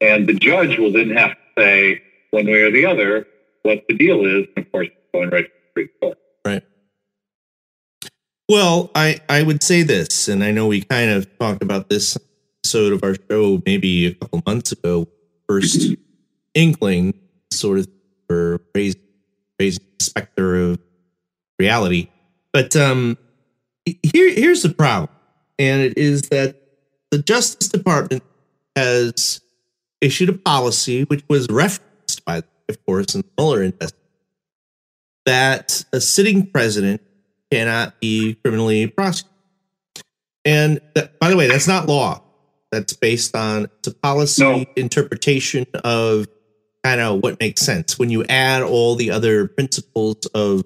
[0.00, 3.26] And the judge will then have to say, one way or the other,
[3.62, 4.46] what the deal is.
[4.56, 6.18] And of course, going right to the Supreme Court.
[6.44, 6.62] Right.
[8.48, 12.16] Well, I I would say this, and I know we kind of talked about this
[12.64, 15.06] episode of our show maybe a couple months ago.
[15.48, 15.94] First
[16.54, 17.14] inkling,
[17.50, 17.88] sort of,
[18.30, 19.00] or raising
[19.58, 20.78] the specter of
[21.58, 22.08] reality.
[22.52, 23.18] But um,
[23.84, 25.10] here here's the problem,
[25.58, 26.56] and it is that
[27.10, 28.22] the Justice Department
[28.76, 29.40] has
[30.00, 33.98] issued a policy which was referenced by, of course, in the Mueller investigation
[35.26, 37.02] that a sitting president
[37.50, 39.34] cannot be criminally prosecuted.
[40.44, 42.22] And that, by the way, that's not law.
[42.72, 44.64] That's based on it's a policy No.
[44.76, 46.26] interpretation of
[46.84, 50.62] kind of what makes sense when you add all the other principles of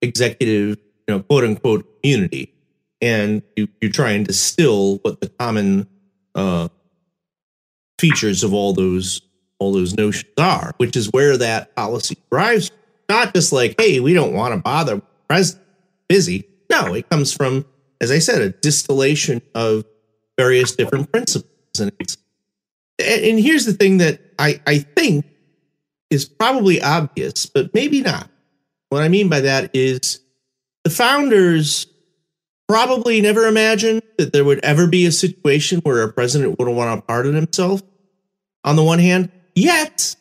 [0.00, 2.52] executive, you know, quote unquote immunity,
[3.00, 5.86] and you, you try and distill what the common
[6.34, 6.68] uh,
[7.98, 9.22] features of all those
[9.58, 12.70] all those notions are, which is where that policy derives.
[13.08, 15.62] Not just like, hey, we don't want to bother president
[16.08, 16.48] busy.
[16.70, 17.64] No, it comes from,
[18.00, 19.84] as I said, a distillation of
[20.36, 21.46] various different principles.
[21.78, 21.92] And
[22.98, 25.24] and here's the thing that I, I think
[26.10, 28.28] is probably obvious, but maybe not.
[28.90, 30.20] What I mean by that is
[30.84, 31.86] the founders
[32.68, 36.98] probably never imagined that there would ever be a situation where a president wouldn't want
[36.98, 37.82] to pardon himself
[38.64, 39.30] on the one hand.
[39.54, 40.16] Yet,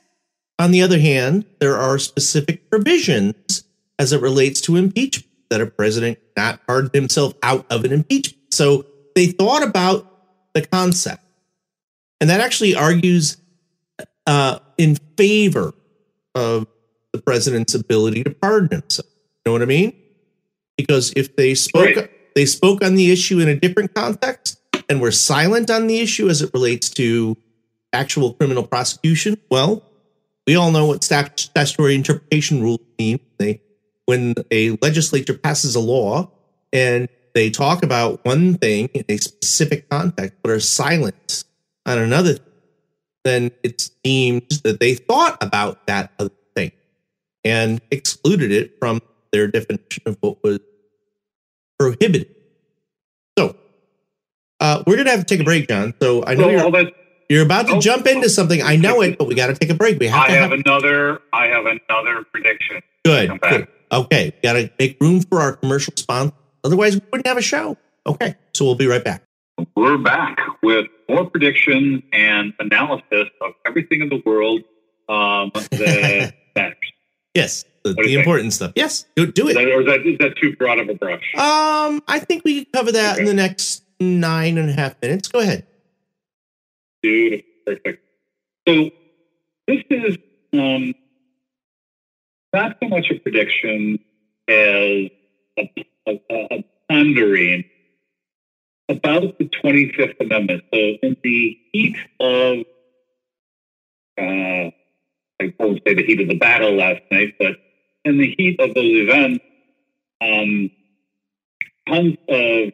[0.60, 3.64] on the other hand, there are specific provisions
[3.98, 8.54] as it relates to impeachment that a president not pardon himself out of an impeachment.
[8.54, 10.08] So they thought about
[10.54, 11.24] the concept.
[12.20, 13.38] And that actually argues
[14.28, 15.74] uh, in favor
[16.36, 16.68] of
[17.12, 19.08] the president's ability to pardon himself.
[19.46, 19.94] You know what I mean?
[20.78, 22.12] Because if they spoke right.
[22.36, 26.30] They spoke on the issue in a different context and were silent on the issue
[26.30, 27.38] as it relates to
[27.94, 29.84] actual criminal prosecution, well,
[30.48, 33.20] we all know what statutory interpretation rules mean.
[33.38, 33.62] They
[34.06, 36.30] when a legislature passes a law
[36.74, 41.46] and they talk about one thing in a specific context but are silent
[41.86, 42.38] on another,
[43.24, 46.72] then it's deemed that they thought about that other thing
[47.44, 50.60] and excluded it from their definition of what was
[51.82, 52.36] prohibited.
[53.38, 53.56] So
[54.60, 55.94] uh, we're going to have to take a break, John.
[56.02, 56.92] So I know well, you're,
[57.30, 58.62] you're about to oh, jump into something.
[58.62, 60.00] I know it, but we got to take a break.
[60.00, 61.20] We have I to have, have another.
[61.34, 62.82] I have another prediction.
[63.04, 63.40] Good.
[63.42, 63.68] good.
[63.92, 66.36] Okay, got to make room for our commercial sponsor.
[66.64, 67.78] Otherwise, we wouldn't have a show.
[68.06, 69.24] Okay, so we'll be right back.
[69.76, 74.62] We're back with more predictions and analysis of everything in the world
[75.10, 76.78] um, that matters.
[77.34, 78.74] Yes, the, the important stuff.
[78.76, 79.52] Yes, do, do it.
[79.52, 81.24] Is that, or is that, is that too broad of a brush?
[81.36, 83.22] Um, I think we could cover that okay.
[83.22, 85.28] in the next nine and a half minutes.
[85.28, 85.66] Go ahead.
[87.04, 88.04] Dude, perfect.
[88.68, 88.92] So
[89.68, 90.18] this is
[90.54, 90.94] um,
[92.54, 94.00] not so much a prediction
[94.48, 95.10] as
[95.58, 95.72] a,
[96.08, 97.66] a, a pondering
[98.90, 100.64] about the 25th Amendment.
[100.74, 102.58] So, in the heat of,
[104.18, 104.72] uh,
[105.42, 107.58] I won't say the heat of the battle last night, but
[108.06, 109.44] in the heat of those events,
[110.22, 110.72] um,
[111.88, 112.74] tons of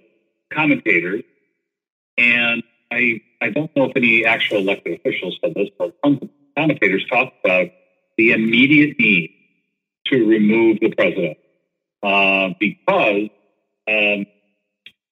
[0.54, 1.24] commentators,
[2.18, 6.30] and I, I don't know if any actual elected officials said this, but tons of
[6.58, 7.68] commentators talked about
[8.18, 9.32] the immediate need
[10.08, 11.38] to remove the president
[12.04, 13.30] uh, because
[13.88, 14.26] um,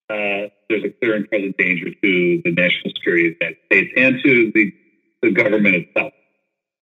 [0.10, 3.94] uh, there's a clear and present danger to the national security of the United States
[3.98, 4.74] and to the,
[5.22, 6.14] the government itself.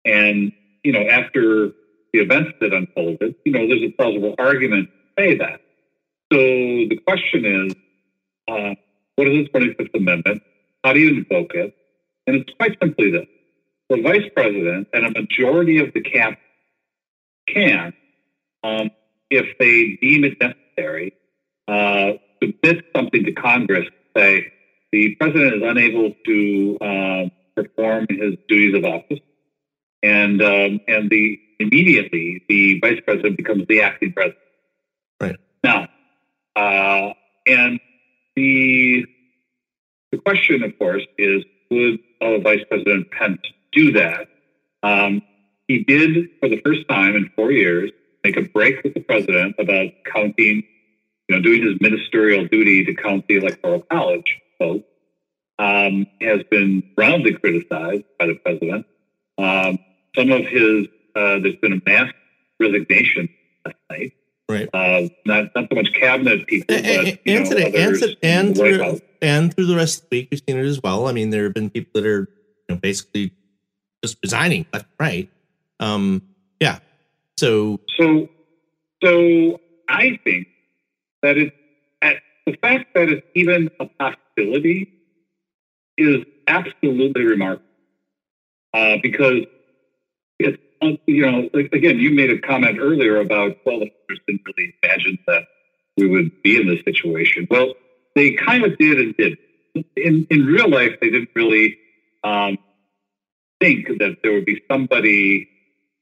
[0.05, 1.73] And, you know, after
[2.13, 5.61] the events that unfolded, you know, there's a plausible argument to say that.
[6.33, 7.75] So the question is,
[8.49, 8.75] uh,
[9.17, 10.43] what is the 25th Amendment?
[10.85, 11.75] How do you invoke it?
[12.27, 13.27] And it's quite simply this.
[13.89, 16.39] The vice president and a majority of the cabinet
[17.47, 17.95] can,
[18.63, 18.91] um,
[19.31, 21.15] if they deem it necessary,
[21.67, 24.53] uh, submit something to Congress, to say
[24.93, 29.21] the president is unable to uh, perform his duties of office,
[30.03, 34.39] and um, and the immediately the vice president becomes the acting president.
[35.21, 35.89] Right now,
[36.57, 37.13] uh,
[37.47, 37.81] and
[38.37, 39.05] the
[40.13, 43.41] the question, of course, is would a Vice President Pence
[43.73, 44.29] do that?
[44.83, 45.23] Um,
[45.67, 47.91] he did, for the first time in four years,
[48.25, 50.63] make a break with the president about counting
[51.29, 54.85] you know, doing his ministerial duty to count the electoral college vote,
[55.59, 58.87] um, has been roundly criticized by the president.
[59.37, 59.79] Um,
[60.17, 60.87] some of his,
[61.19, 62.13] uh, there's been a mass
[62.61, 63.29] resignation
[63.65, 64.13] last night.
[64.49, 64.69] Right.
[64.73, 69.01] Uh, not not so much cabinet people, but and, and know, today, and, and through
[69.21, 71.07] and through the rest of the week, we've seen it as well.
[71.07, 72.21] I mean, there have been people that are
[72.69, 73.33] you know, basically
[74.03, 75.31] just resigning left right.
[75.81, 76.23] Um,
[76.61, 76.79] yeah.
[77.37, 78.29] So so
[79.05, 80.49] so I think
[81.23, 81.57] that it's
[82.01, 82.17] at,
[82.47, 84.95] the fact that it's even a possibility
[85.99, 87.67] is absolutely remarkable
[88.73, 89.43] uh, because
[90.39, 90.63] it's
[91.07, 93.91] you know again you made a comment earlier about well the
[94.27, 95.43] didn't really imagine that
[95.97, 97.75] we would be in this situation well
[98.15, 99.39] they kind of did and did
[99.97, 101.77] in in real life they didn't really
[102.25, 102.59] um,
[103.61, 105.49] think that there would be somebody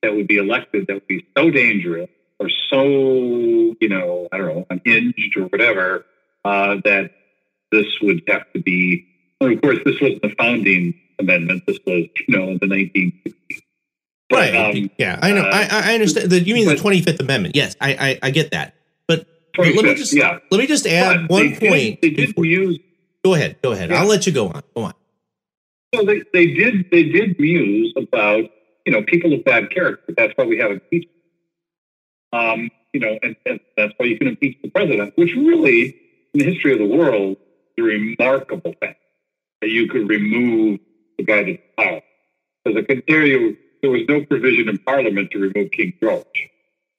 [0.03, 2.09] that would be elected that would be so dangerous
[2.39, 2.85] or so,
[3.81, 6.05] you know, I don't know, unhinged or whatever,
[6.45, 7.13] uh, that
[7.73, 9.07] this would have to be.
[9.41, 11.65] Well, of course, this wasn't the founding amendment.
[11.67, 13.33] This was, you know, the 1960s.
[14.29, 14.77] But, right.
[14.77, 15.43] um, yeah, I know.
[15.43, 17.55] uh, I, I understand that you mean the Twenty Fifth Amendment.
[17.55, 18.75] Yes, I, I I get that.
[19.07, 20.39] But, but let me just yeah.
[20.51, 22.01] let me just add But one they point.
[22.01, 22.81] Did, they did muse.
[23.25, 23.57] go ahead.
[23.63, 23.91] Go ahead.
[23.91, 24.01] Yeah.
[24.01, 24.63] I'll let you go on.
[24.75, 24.95] Go on.
[25.95, 28.45] So they, they did they did muse about
[28.85, 30.13] you know people of bad character.
[30.17, 31.13] That's why we have impeachment.
[32.33, 35.97] Um, you know, and, and that's why you can impeach the president, which really,
[36.35, 37.37] in the history of the world,
[37.77, 38.95] is a remarkable thing
[39.61, 40.81] that you could remove
[41.17, 42.01] the guy that's power.
[42.65, 46.49] Because it can tell you, there was no provision in Parliament to remove King George.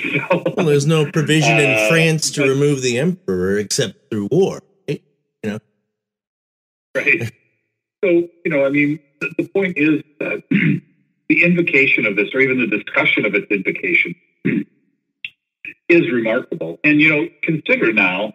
[0.02, 4.28] So, Well, there's no provision in Uh, France to but- remove the emperor except through
[4.32, 4.62] war.
[4.88, 5.02] right?
[6.96, 7.32] right?
[8.04, 8.10] So,
[8.46, 10.44] you know, I mean, the, the point is that
[11.30, 14.14] the invocation of this, or even the discussion of its invocation,
[15.90, 16.80] is remarkable.
[16.84, 18.34] And, you know, consider now,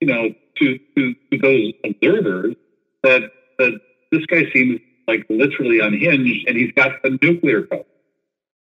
[0.00, 2.56] you know, to, to, to those observers
[3.02, 3.80] that, that
[4.10, 7.84] this guy seems like literally unhinged and he's got a nuclear code.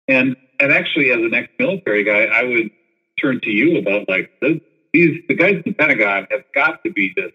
[0.07, 2.71] And, and actually, as an ex military guy, I would
[3.21, 4.59] turn to you about like the,
[4.93, 7.33] these, the guys in the Pentagon have got to be just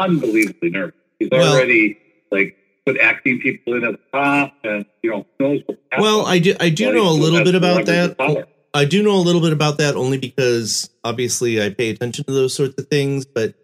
[0.00, 0.94] unbelievably nervous.
[1.18, 1.98] He's Well- already
[2.30, 5.60] like put acting people in at the top, and you know knows.
[5.98, 8.46] Well, I do I do Well, know a little bit about that.
[8.74, 12.32] I do know a little bit about that only because obviously I pay attention to
[12.32, 13.24] those sorts of things.
[13.24, 13.54] But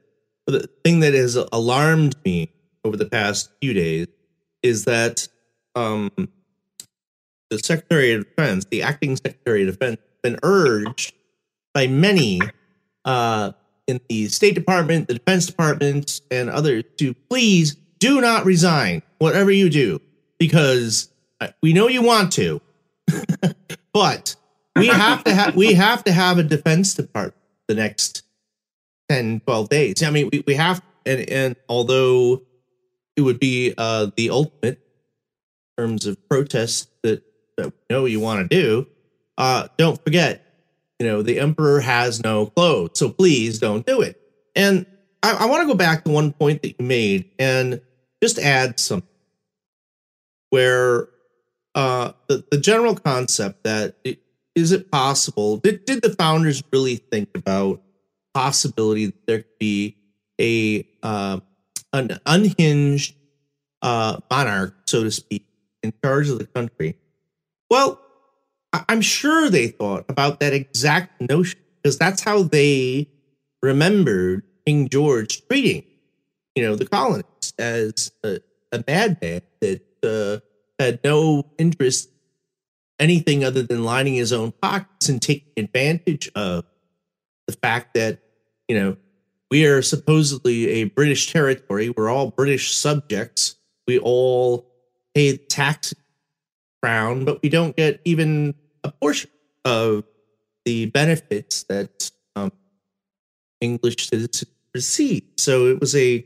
[0.47, 2.53] the thing that has alarmed me
[2.85, 4.07] over the past few days
[4.63, 5.29] is that
[5.75, 6.11] um,
[7.51, 11.15] the Secretary of Defense, the acting Secretary of Defense, been urged
[11.75, 12.41] by many
[13.05, 13.53] uh,
[13.87, 19.51] in the State Department, the Defense Department, and others to please do not resign, whatever
[19.51, 20.01] you do,
[20.39, 21.11] because
[21.41, 22.61] uh, we know you want to,
[23.93, 24.37] but
[24.77, 27.37] we have to have we have to have a defense department
[27.69, 28.23] the next
[29.09, 30.03] 10 12 days.
[30.03, 32.43] I mean we, we have and and although
[33.17, 34.81] it would be uh the ultimate
[35.79, 37.23] in terms of protest that,
[37.57, 38.87] that we know you want to do.
[39.39, 40.47] Uh don't forget
[40.99, 44.21] you know the emperor has no clothes so please don't do it.
[44.55, 44.87] And
[45.23, 47.81] i, I want to go back to one point that you made and
[48.23, 49.03] just add some
[50.51, 51.09] where
[51.75, 54.21] uh the, the general concept that it,
[54.55, 57.81] is it possible did, did the founders really think about
[58.35, 59.97] possibility that there could be
[60.41, 61.41] a uh,
[61.93, 63.15] an unhinged
[63.83, 65.47] uh, monarch so to speak
[65.83, 66.97] in charge of the country.
[67.71, 68.01] Well
[68.73, 73.09] I- i'm sure they thought about that exact notion because that's how they
[73.63, 75.85] remembered king george treating
[76.55, 78.41] you know the colonists as a,
[78.73, 80.41] a madman that uh,
[80.83, 82.09] had no interest
[82.99, 86.65] anything other than lining his own pockets and taking advantage of
[87.47, 88.21] the fact that
[88.69, 88.97] you know
[89.53, 91.91] we are supposedly a British territory.
[91.91, 93.57] We're all British subjects.
[93.87, 94.67] We all
[95.15, 95.93] pay tax
[96.83, 99.29] crown, but we don't get even a portion
[99.67, 100.05] of
[100.65, 102.51] the benefits that um,
[103.61, 104.45] English citizens
[104.75, 105.23] receive.
[105.37, 106.25] So it was a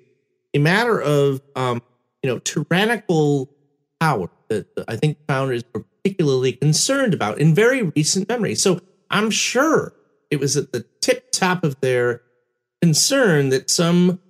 [0.55, 1.83] a matter of um,
[2.23, 3.51] you know tyrannical
[3.99, 8.55] power that I think founders were particularly concerned about in very recent memory.
[8.55, 8.79] So
[9.11, 9.95] I'm sure
[10.31, 12.23] it was at the tip top of their
[12.83, 14.21] concern that some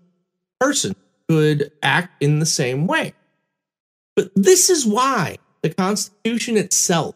[0.60, 0.94] person
[1.28, 3.12] could act in the same way.
[4.14, 7.14] But this is why the Constitution itself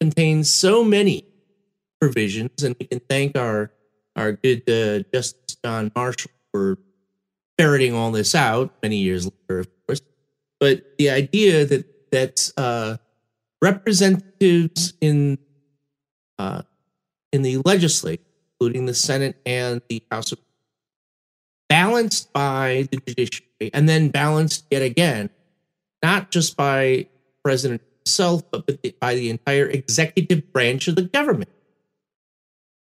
[0.00, 1.24] contains so many
[2.00, 3.70] provisions, and we can thank our
[4.16, 6.78] our good uh, Justice John Marshall for
[7.56, 10.00] ferreting all this out many years later, of course.
[10.60, 12.96] But the idea that that uh,
[13.62, 15.38] representatives in
[16.38, 16.62] uh,
[17.32, 18.22] in the legislature,
[18.54, 20.38] including the Senate and the House of
[21.68, 25.30] balanced by the judiciary and then balanced yet again,
[26.02, 27.06] not just by
[27.44, 31.50] President himself, but by the- by the entire executive branch of the government.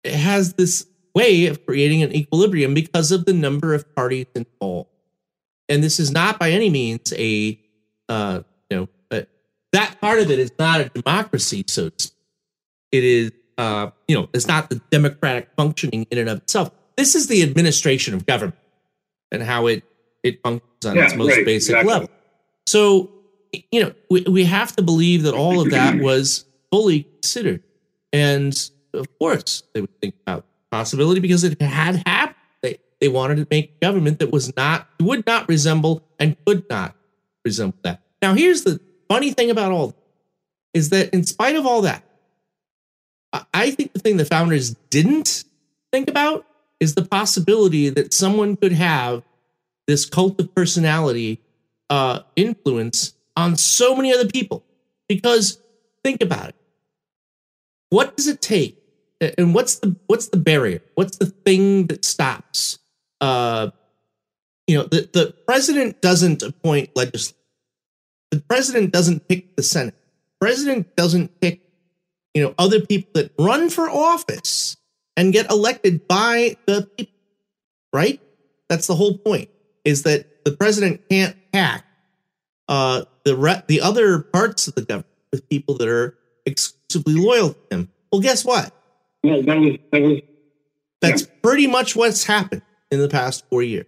[0.04, 4.90] It has this way of creating an equilibrium because of the number of parties involved.
[5.70, 7.60] And this is not by any means a,
[8.10, 9.22] uh, you know, uh,
[9.72, 11.90] that part of it is not a democracy, so.
[12.92, 16.72] It is, uh, you know, it's not the democratic functioning in and of itself.
[16.96, 18.60] This is the administration of government
[19.34, 19.84] and how it
[20.24, 21.92] it functions on Yeah, its most right, basic exactly.
[21.92, 22.10] level.
[22.66, 23.12] So,
[23.72, 27.62] you know, we, we have to believe that all of that was fully considered.
[28.14, 28.54] And
[28.94, 32.38] of course, they would think about possibility because it had happened.
[32.62, 36.96] They, they wanted to make government that was not, would not resemble and could not
[37.44, 38.02] resemble that.
[38.22, 38.80] Now, here's the
[39.10, 39.96] funny thing about all this,
[40.74, 42.04] is that in spite of all that,
[43.34, 45.44] I- I think the thing the founders didn't
[45.92, 46.46] think about
[46.84, 49.24] is the possibility that someone could have
[49.88, 51.42] this cult of personality
[51.90, 54.64] uh, influence on so many other people.
[55.08, 55.60] Because
[56.04, 56.56] think about it.
[57.90, 58.78] what does it take?
[59.38, 60.82] And what's the what's the barrier?
[60.96, 62.80] What's the thing that stops?
[63.22, 63.72] Uh,
[64.68, 67.34] you know, the, the president doesn't appoint legislators.
[68.32, 69.96] The president doesn't pick the Senate.
[69.96, 71.62] The president doesn't pick,
[72.34, 74.76] you know, other people that run for office
[75.16, 77.14] and get elected by the people,
[77.92, 78.22] right?
[78.70, 79.50] That's the whole point.
[79.86, 81.86] Is that the president can't hack
[82.68, 87.54] uh, the re- the other parts of the government with people that are exclusively loyal
[87.54, 87.90] to him.
[88.12, 88.72] Well, guess what?
[89.24, 90.22] Well, that was that was.
[91.02, 91.28] That's yeah.
[91.42, 92.62] pretty much what's happened
[92.92, 93.86] in the past four years.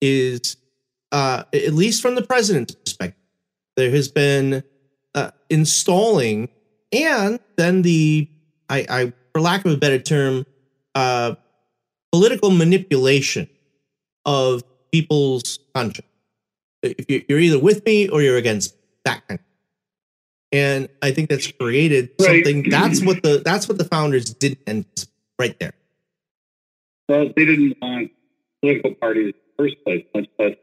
[0.00, 0.56] Is
[1.10, 3.20] uh, at least from the president's perspective,
[3.76, 4.62] there has been
[5.14, 6.48] uh, installing,
[6.92, 8.28] and then the
[8.68, 10.46] I, I, for lack of a better term,
[10.94, 11.34] uh,
[12.12, 13.48] political manipulation
[14.24, 14.62] of
[14.92, 16.06] people's conscience.
[16.82, 19.40] If you're either with me or you're against that kind.
[19.40, 19.44] Of
[20.52, 22.44] and I think that's created right.
[22.44, 22.70] something.
[22.70, 24.84] That's what the that's what the founders did, and
[25.38, 25.74] right there.
[27.08, 28.12] Well, they didn't want
[28.60, 30.56] political parties in the first place, much less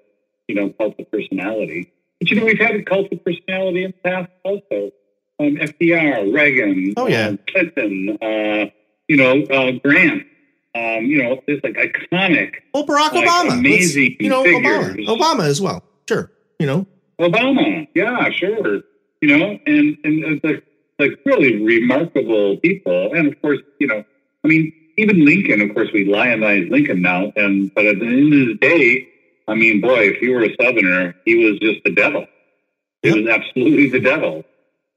[0.48, 1.92] you know cult of personality.
[2.20, 4.92] But you know, we've had a cult of personality in the past also.
[5.38, 8.70] Um, FDR, Reagan, oh yeah, uh, Clinton, uh,
[9.08, 10.24] you know, uh, Grant.
[10.74, 12.56] Um, you know, it's like iconic.
[12.74, 14.12] Well, Barack like, Obama, amazing.
[14.12, 14.96] Let's, you know, figures.
[14.96, 15.84] Obama, Obama as well.
[16.08, 16.86] Sure, you know,
[17.20, 17.88] Obama.
[17.94, 18.82] Yeah, sure
[19.26, 20.64] you know, and and like
[21.00, 23.14] like really remarkable people.
[23.14, 24.04] And of course, you know,
[24.44, 25.62] I mean, even Lincoln.
[25.62, 29.08] Of course, we lionize Lincoln now, and but at the end of the day,
[29.48, 32.28] I mean, boy, if he were a Southerner, he was just the devil.
[33.02, 33.18] He yep.
[33.18, 34.44] was absolutely the devil.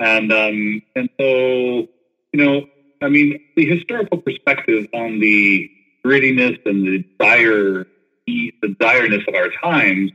[0.01, 1.89] And um, and so,
[2.33, 2.67] you know,
[3.03, 5.71] I mean, the historical perspective on the
[6.05, 7.87] grittiness and the dire
[8.27, 10.13] the direness of our times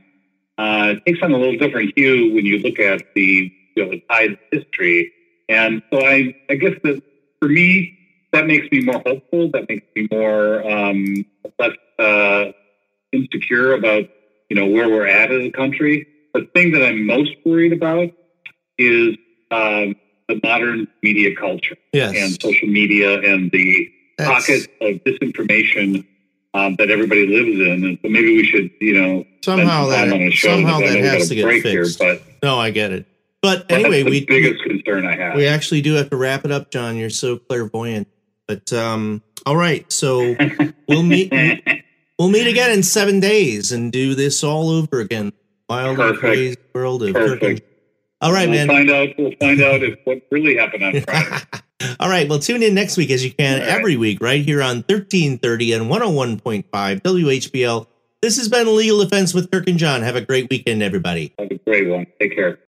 [0.56, 4.00] uh, takes on a little different hue when you look at the you know, the
[4.08, 5.12] tides history.
[5.48, 7.02] And so I, I guess that
[7.40, 7.98] for me,
[8.32, 9.50] that makes me more hopeful.
[9.52, 11.24] That makes me more um,
[11.58, 12.52] less uh,
[13.12, 14.04] insecure about
[14.48, 16.06] you know where we're at as a country.
[16.32, 18.10] The thing that I'm most worried about
[18.78, 19.16] is
[19.54, 19.96] um,
[20.28, 22.14] the modern media culture yes.
[22.16, 24.30] and social media and the That's...
[24.30, 26.06] pocket of disinformation
[26.54, 27.84] um, that everybody lives in.
[27.84, 32.00] And so maybe we should, you know, somehow that somehow that has to get fixed.
[32.00, 33.06] Here, but no, I get it.
[33.42, 35.36] But anyway, we biggest concern I have.
[35.36, 36.96] We actually do have to wrap it up, John.
[36.96, 38.08] You're so clairvoyant.
[38.46, 40.34] But um, all right, so
[40.88, 41.30] we'll meet.
[42.18, 45.32] we'll meet again in seven days and do this all over again.
[45.68, 47.73] Wild and crazy world of Perfect.
[48.24, 48.68] All right, we'll man.
[48.68, 49.08] Find out.
[49.18, 51.44] We'll find out if what really happened on Friday.
[52.00, 52.26] all right.
[52.26, 54.00] Well, tune in next week as you can all every right.
[54.00, 56.64] week right here on 1330 and 101.5
[57.02, 57.86] WHBL.
[58.22, 60.00] This has been Legal Defense with Kirk and John.
[60.00, 61.34] Have a great weekend, everybody.
[61.38, 62.06] Have a great one.
[62.18, 62.58] Take care.